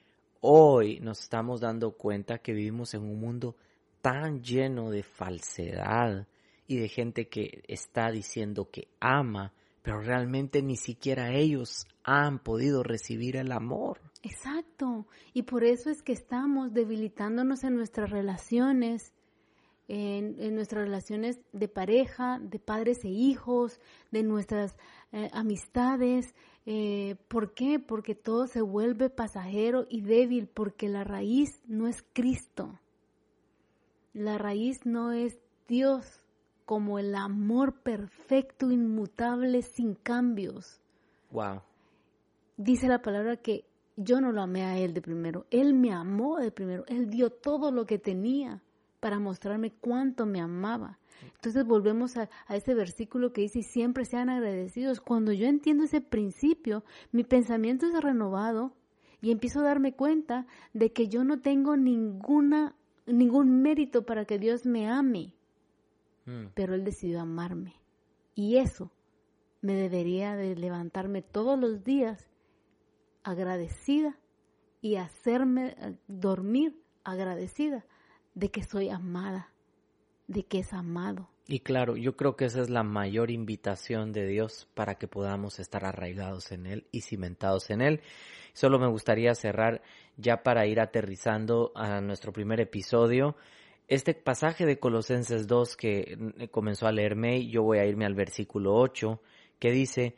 hoy 0.42 1.00
nos 1.00 1.22
estamos 1.22 1.62
dando 1.62 1.92
cuenta 1.92 2.40
que 2.40 2.54
vivimos 2.54 2.94
en 2.94 3.02
un 3.02 3.20
mundo 3.20 3.56
tan 4.02 4.42
lleno 4.42 4.90
de 4.90 5.04
falsedad 5.04 6.28
y 6.68 6.78
de 6.78 6.90
gente 6.90 7.28
que 7.28 7.64
está 7.68 8.12
diciendo 8.12 8.70
que 8.72 8.88
ama, 9.00 9.54
pero 9.82 10.00
realmente 10.00 10.62
ni 10.62 10.78
siquiera 10.78 11.34
ellos 11.34 11.86
han 12.04 12.40
podido 12.40 12.84
recibir 12.84 13.36
el 13.36 13.52
amor. 13.52 14.00
Exacto. 14.24 15.08
Y 15.34 15.44
por 15.44 15.64
eso 15.64 15.90
es 15.90 16.04
que 16.04 16.14
estamos 16.14 16.74
debilitándonos 16.74 17.64
en 17.64 17.76
nuestras 17.76 18.10
relaciones, 18.10 19.14
en, 19.88 20.56
nuestras 20.56 20.84
relaciones 20.84 21.42
de 21.52 21.68
pareja, 21.68 22.40
de 22.40 22.60
padres 22.60 23.04
e 23.04 23.10
hijos, 23.10 23.80
de 24.12 24.24
nuestras 24.24 24.76
eh, 25.12 25.30
amistades. 25.34 26.34
Eh, 26.66 27.16
¿Por 27.28 27.54
qué? 27.54 27.80
Porque 27.80 28.16
todo 28.16 28.48
se 28.48 28.62
vuelve 28.62 29.10
pasajero 29.10 29.86
y 29.90 30.02
débil, 30.02 30.48
porque 30.48 30.88
la 30.88 31.04
raíz 31.04 31.60
no 31.66 31.88
es 31.88 32.04
Cristo. 32.14 32.80
La 34.14 34.38
raíz 34.38 34.86
no 34.86 35.12
es 35.12 35.40
Dios 35.68 36.26
como 36.66 37.00
el 37.00 37.16
amor 37.16 37.82
perfecto, 37.82 38.72
inmutable, 38.72 39.62
sin 39.62 39.96
cambios. 39.96 40.82
Wow. 41.32 41.62
Dice 42.58 42.88
la 42.88 43.02
palabra 43.02 43.38
que 43.38 43.66
yo 43.98 44.22
no 44.22 44.32
lo 44.32 44.42
amé 44.42 44.64
a 44.64 44.78
Él 44.78 44.94
de 44.94 45.02
primero, 45.02 45.46
Él 45.50 45.74
me 45.74 45.94
amó 45.94 46.40
de 46.40 46.52
primero, 46.52 46.86
Él 46.88 47.10
dio 47.10 47.30
todo 47.30 47.72
lo 47.72 47.86
que 47.86 48.00
tenía 48.00 48.62
para 49.00 49.20
mostrarme 49.20 49.72
cuánto 49.72 50.26
me 50.26 50.40
amaba. 50.40 51.00
Entonces 51.36 51.66
volvemos 51.66 52.18
a, 52.18 52.30
ese 52.50 52.74
versículo 52.74 53.34
que 53.34 53.42
dice, 53.42 53.60
y 53.60 53.64
siempre 53.64 54.06
sean 54.06 54.30
agradecidos. 54.30 55.02
Cuando 55.02 55.32
yo 55.32 55.48
entiendo 55.48 55.84
ese 55.84 56.02
principio, 56.02 56.84
mi 57.12 57.24
pensamiento 57.24 57.88
es 57.88 58.02
renovado 58.02 58.74
y 59.22 59.32
empiezo 59.32 59.60
a 59.60 59.64
darme 59.64 59.94
cuenta 59.94 60.48
de 60.74 60.92
que 60.92 61.08
yo 61.08 61.24
no 61.24 61.40
tengo 61.40 61.78
ninguna, 61.78 62.76
ningún 63.06 63.62
mérito 63.62 64.06
para 64.06 64.26
que 64.26 64.40
Dios 64.40 64.66
me 64.66 64.90
ame, 64.90 65.34
mm. 66.26 66.48
pero 66.54 66.74
Él 66.76 66.84
decidió 66.84 67.22
amarme. 67.22 67.76
Y 68.36 68.58
eso 68.58 68.92
me 69.62 69.74
debería 69.74 70.36
de 70.36 70.56
levantarme 70.56 71.22
todos 71.22 71.60
los 71.60 71.84
días 71.84 72.30
agradecida 73.24 74.18
y 74.82 74.96
hacerme 74.96 75.76
eh, 75.78 75.96
dormir 76.08 76.82
agradecida 77.04 77.86
de 78.34 78.50
que 78.50 78.64
soy 78.64 78.90
amada, 78.90 79.54
de 80.28 80.44
que 80.44 80.60
es 80.60 80.74
amado. 80.74 81.31
Y 81.48 81.62
claro, 81.62 81.98
yo 81.98 82.16
creo 82.16 82.36
que 82.36 82.46
esa 82.46 82.62
es 82.62 82.70
la 82.70 82.84
mayor 82.84 83.32
invitación 83.32 84.12
de 84.12 84.28
Dios 84.28 84.68
para 84.74 84.96
que 84.96 85.08
podamos 85.08 85.60
estar 85.60 85.86
arraigados 85.86 86.52
en 86.52 86.66
Él 86.66 86.88
y 86.92 87.02
cimentados 87.02 87.70
en 87.72 87.82
Él. 87.82 88.02
Solo 88.54 88.80
me 88.80 88.88
gustaría 88.88 89.34
cerrar 89.34 89.82
ya 90.18 90.44
para 90.44 90.68
ir 90.68 90.80
aterrizando 90.80 91.72
a 91.76 92.00
nuestro 92.02 92.32
primer 92.32 92.60
episodio. 92.62 93.36
Este 93.88 94.14
pasaje 94.14 94.66
de 94.66 94.80
Colosenses 94.80 95.48
2 95.48 95.76
que 95.76 96.16
mm, 96.18 96.44
comenzó 96.52 96.88
a 96.88 96.92
leerme, 96.92 97.48
yo 97.48 97.64
voy 97.64 97.80
a 97.80 97.86
irme 97.86 98.06
al 98.06 98.14
versículo 98.14 98.76
8, 98.76 99.20
que 99.60 99.72
dice, 99.72 100.16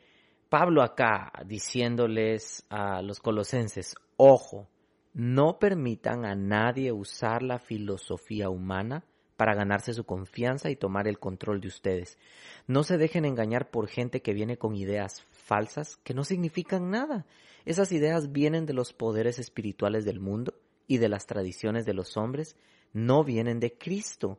Pablo 0.48 0.82
acá 0.82 1.32
diciéndoles 1.46 2.66
a 2.68 3.02
los 3.02 3.18
colosenses, 3.18 3.96
ojo, 4.16 4.68
no 5.14 5.58
permitan 5.58 6.24
a 6.24 6.34
nadie 6.34 6.92
usar 6.92 7.42
la 7.42 7.58
filosofía 7.58 8.50
humana 8.50 9.04
para 9.36 9.54
ganarse 9.54 9.94
su 9.94 10.04
confianza 10.04 10.70
y 10.70 10.76
tomar 10.76 11.08
el 11.08 11.18
control 11.18 11.60
de 11.60 11.68
ustedes. 11.68 12.18
No 12.66 12.84
se 12.84 12.98
dejen 12.98 13.24
engañar 13.24 13.70
por 13.70 13.88
gente 13.88 14.22
que 14.22 14.34
viene 14.34 14.56
con 14.56 14.76
ideas 14.76 15.22
falsas 15.30 15.96
que 16.04 16.14
no 16.14 16.24
significan 16.24 16.90
nada. 16.90 17.26
Esas 17.64 17.92
ideas 17.92 18.32
vienen 18.32 18.66
de 18.66 18.74
los 18.74 18.92
poderes 18.92 19.38
espirituales 19.38 20.04
del 20.04 20.20
mundo 20.20 20.54
y 20.86 20.98
de 20.98 21.08
las 21.08 21.26
tradiciones 21.26 21.86
de 21.86 21.94
los 21.94 22.16
hombres, 22.16 22.56
no 22.92 23.24
vienen 23.24 23.58
de 23.58 23.72
Cristo. 23.76 24.38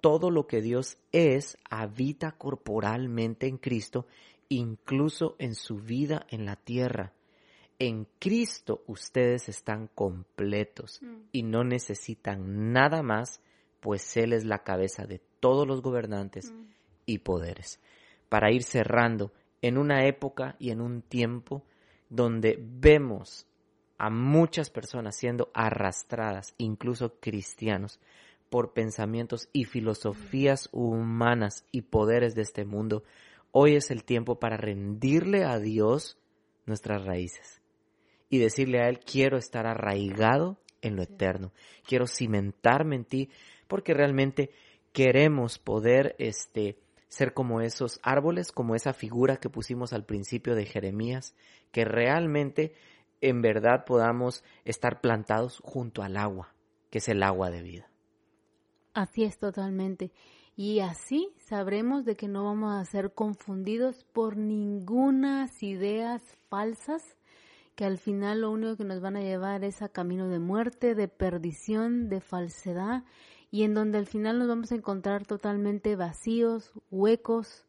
Todo 0.00 0.30
lo 0.30 0.46
que 0.46 0.60
Dios 0.60 0.98
es 1.12 1.58
habita 1.70 2.32
corporalmente 2.32 3.46
en 3.46 3.56
Cristo 3.56 4.06
incluso 4.48 5.36
en 5.38 5.54
su 5.54 5.76
vida 5.76 6.26
en 6.30 6.44
la 6.44 6.56
tierra. 6.56 7.12
En 7.78 8.06
Cristo 8.18 8.82
ustedes 8.86 9.48
están 9.48 9.88
completos 9.88 11.00
mm. 11.02 11.16
y 11.32 11.42
no 11.42 11.64
necesitan 11.64 12.72
nada 12.72 13.02
más, 13.02 13.40
pues 13.80 14.16
Él 14.16 14.32
es 14.32 14.44
la 14.44 14.64
cabeza 14.64 15.04
de 15.06 15.20
todos 15.40 15.66
los 15.66 15.82
gobernantes 15.82 16.52
mm. 16.52 16.64
y 17.06 17.18
poderes. 17.18 17.80
Para 18.28 18.50
ir 18.50 18.62
cerrando, 18.62 19.32
en 19.62 19.78
una 19.78 20.06
época 20.06 20.56
y 20.58 20.70
en 20.70 20.80
un 20.80 21.02
tiempo 21.02 21.64
donde 22.08 22.58
vemos 22.60 23.46
a 23.98 24.10
muchas 24.10 24.70
personas 24.70 25.16
siendo 25.16 25.50
arrastradas, 25.54 26.54
incluso 26.58 27.18
cristianos, 27.20 27.98
por 28.50 28.72
pensamientos 28.72 29.48
y 29.52 29.64
filosofías 29.64 30.68
humanas 30.72 31.64
y 31.72 31.82
poderes 31.82 32.34
de 32.34 32.42
este 32.42 32.64
mundo, 32.64 33.02
hoy 33.50 33.74
es 33.74 33.90
el 33.90 34.04
tiempo 34.04 34.38
para 34.38 34.56
rendirle 34.56 35.44
a 35.44 35.58
Dios 35.58 36.18
nuestras 36.64 37.04
raíces 37.04 37.60
y 38.28 38.38
decirle 38.38 38.80
a 38.80 38.88
Él, 38.88 39.00
quiero 39.00 39.36
estar 39.36 39.66
arraigado 39.66 40.58
en 40.82 40.96
lo 40.96 41.02
eterno, 41.02 41.52
quiero 41.84 42.06
cimentarme 42.06 42.96
en 42.96 43.04
ti, 43.04 43.30
porque 43.68 43.94
realmente 43.94 44.50
queremos 44.92 45.58
poder 45.58 46.14
este, 46.18 46.78
ser 47.08 47.34
como 47.34 47.60
esos 47.60 48.00
árboles, 48.02 48.52
como 48.52 48.74
esa 48.74 48.92
figura 48.92 49.36
que 49.36 49.50
pusimos 49.50 49.92
al 49.92 50.04
principio 50.04 50.54
de 50.54 50.66
Jeremías, 50.66 51.34
que 51.72 51.84
realmente 51.84 52.72
en 53.20 53.42
verdad 53.42 53.84
podamos 53.84 54.44
estar 54.64 55.00
plantados 55.00 55.60
junto 55.64 56.02
al 56.02 56.16
agua, 56.16 56.54
que 56.90 56.98
es 56.98 57.08
el 57.08 57.22
agua 57.22 57.50
de 57.50 57.62
vida. 57.62 57.90
Así 58.94 59.24
es 59.24 59.38
totalmente. 59.38 60.12
Y 60.56 60.80
así 60.80 61.28
sabremos 61.36 62.06
de 62.06 62.16
que 62.16 62.28
no 62.28 62.44
vamos 62.44 62.74
a 62.74 62.84
ser 62.86 63.12
confundidos 63.12 64.04
por 64.12 64.38
ningunas 64.38 65.62
ideas 65.62 66.22
falsas 66.48 67.02
que 67.74 67.84
al 67.84 67.98
final 67.98 68.40
lo 68.40 68.50
único 68.50 68.76
que 68.78 68.84
nos 68.84 69.02
van 69.02 69.16
a 69.16 69.20
llevar 69.20 69.62
es 69.62 69.82
a 69.82 69.90
camino 69.90 70.28
de 70.30 70.38
muerte, 70.38 70.94
de 70.94 71.08
perdición, 71.08 72.08
de 72.08 72.22
falsedad 72.22 73.04
y 73.56 73.62
en 73.62 73.72
donde 73.72 73.96
al 73.96 74.04
final 74.06 74.38
nos 74.38 74.48
vamos 74.48 74.70
a 74.70 74.74
encontrar 74.74 75.24
totalmente 75.24 75.96
vacíos, 75.96 76.72
huecos, 76.90 77.64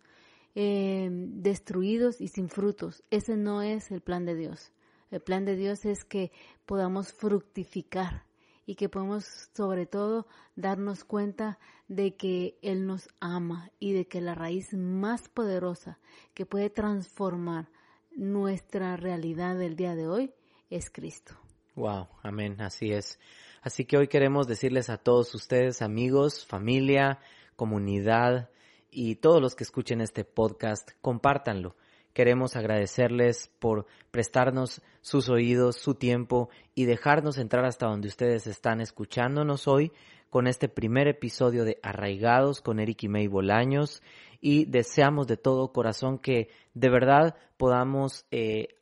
eh, 0.53 1.07
destruidos 1.09 2.19
y 2.19 2.27
sin 2.27 2.49
frutos. 2.49 3.05
Ese 3.09 3.37
no 3.37 3.61
es 3.61 3.89
el 3.91 4.01
plan 4.01 4.25
de 4.25 4.35
Dios. 4.35 4.73
El 5.11 5.21
plan 5.21 5.45
de 5.45 5.55
Dios 5.55 5.85
es 5.85 6.03
que 6.03 6.33
podamos 6.65 7.13
fructificar 7.13 8.25
y 8.65 8.75
que 8.75 8.89
podamos 8.89 9.23
sobre 9.55 9.85
todo 9.85 10.27
darnos 10.57 11.05
cuenta 11.05 11.57
de 11.87 12.17
que 12.17 12.57
Él 12.61 12.85
nos 12.85 13.07
ama 13.21 13.71
y 13.79 13.93
de 13.93 14.09
que 14.09 14.19
la 14.19 14.35
raíz 14.35 14.73
más 14.73 15.29
poderosa 15.29 15.99
que 16.33 16.45
puede 16.45 16.69
transformar 16.69 17.69
nuestra 18.11 18.97
realidad 18.97 19.57
del 19.57 19.77
día 19.77 19.95
de 19.95 20.09
hoy 20.09 20.33
es 20.69 20.89
Cristo. 20.89 21.35
Wow, 21.75 22.09
amén, 22.23 22.59
así 22.59 22.91
es. 22.91 23.19
Así 23.67 23.83
que 23.83 23.97
hoy 23.97 24.07
queremos 24.07 24.47
decirles 24.47 24.89
a 24.89 24.95
todos 24.95 25.35
ustedes, 25.35 25.81
amigos, 25.81 26.45
familia, 26.45 27.19
comunidad 27.57 28.49
y 28.89 29.15
todos 29.15 29.41
los 29.41 29.55
que 29.55 29.65
escuchen 29.65 29.99
este 29.99 30.23
podcast, 30.23 30.91
compártanlo. 31.01 31.75
Queremos 32.13 32.55
agradecerles 32.55 33.51
por 33.59 33.85
prestarnos 34.09 34.81
sus 35.01 35.27
oídos, 35.27 35.75
su 35.75 35.95
tiempo 35.95 36.47
y 36.75 36.85
dejarnos 36.85 37.37
entrar 37.37 37.65
hasta 37.65 37.87
donde 37.87 38.07
ustedes 38.07 38.47
están 38.47 38.79
escuchándonos 38.79 39.67
hoy 39.67 39.91
con 40.29 40.47
este 40.47 40.69
primer 40.69 41.09
episodio 41.09 41.65
de 41.65 41.77
Arraigados 41.83 42.61
con 42.61 42.79
Eric 42.79 43.03
y 43.03 43.09
May 43.09 43.27
Bolaños 43.27 44.01
y 44.39 44.63
deseamos 44.63 45.27
de 45.27 45.35
todo 45.35 45.73
corazón 45.73 46.19
que 46.19 46.47
de 46.73 46.89
verdad 46.89 47.35
podamos 47.57 48.25
eh, 48.31 48.76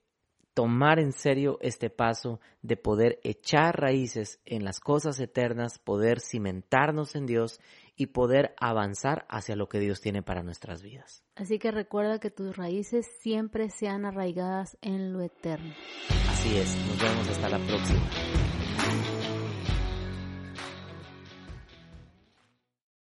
tomar 0.56 1.00
en 1.00 1.12
serio 1.12 1.60
este 1.62 1.91
paso 1.91 2.39
de 2.63 2.78
poder 2.78 3.20
echar 3.24 3.80
raíces 3.80 4.39
en 4.46 4.63
las 4.63 4.80
cosas 4.80 5.20
eternas, 5.20 5.78
poder 5.78 6.22
cimentarnos 6.22 7.15
en 7.15 7.28
Dios 7.28 7.60
y 7.96 8.08
poder 8.08 8.56
avanzar 8.60 9.26
hacia 9.30 9.56
lo 9.56 9.68
que 9.68 9.80
Dios 9.80 10.02
tiene 10.02 10.24
para 10.24 10.44
nuestras 10.44 10.82
vidas. 10.82 11.24
Así 11.36 11.60
que 11.60 11.72
recuerda 11.72 12.20
que 12.20 12.32
tus 12.32 12.56
raíces 12.56 13.06
siempre 13.20 13.70
sean 13.70 14.06
arraigadas 14.06 14.78
en 14.82 15.13
lo 15.13 15.22
eterno. 15.22 15.76
Así 16.30 16.58
es, 16.58 16.76
nos 16.88 17.02
vemos 17.02 17.28
hasta 17.30 17.50
la 17.50 17.60
próxima. 17.60 19.14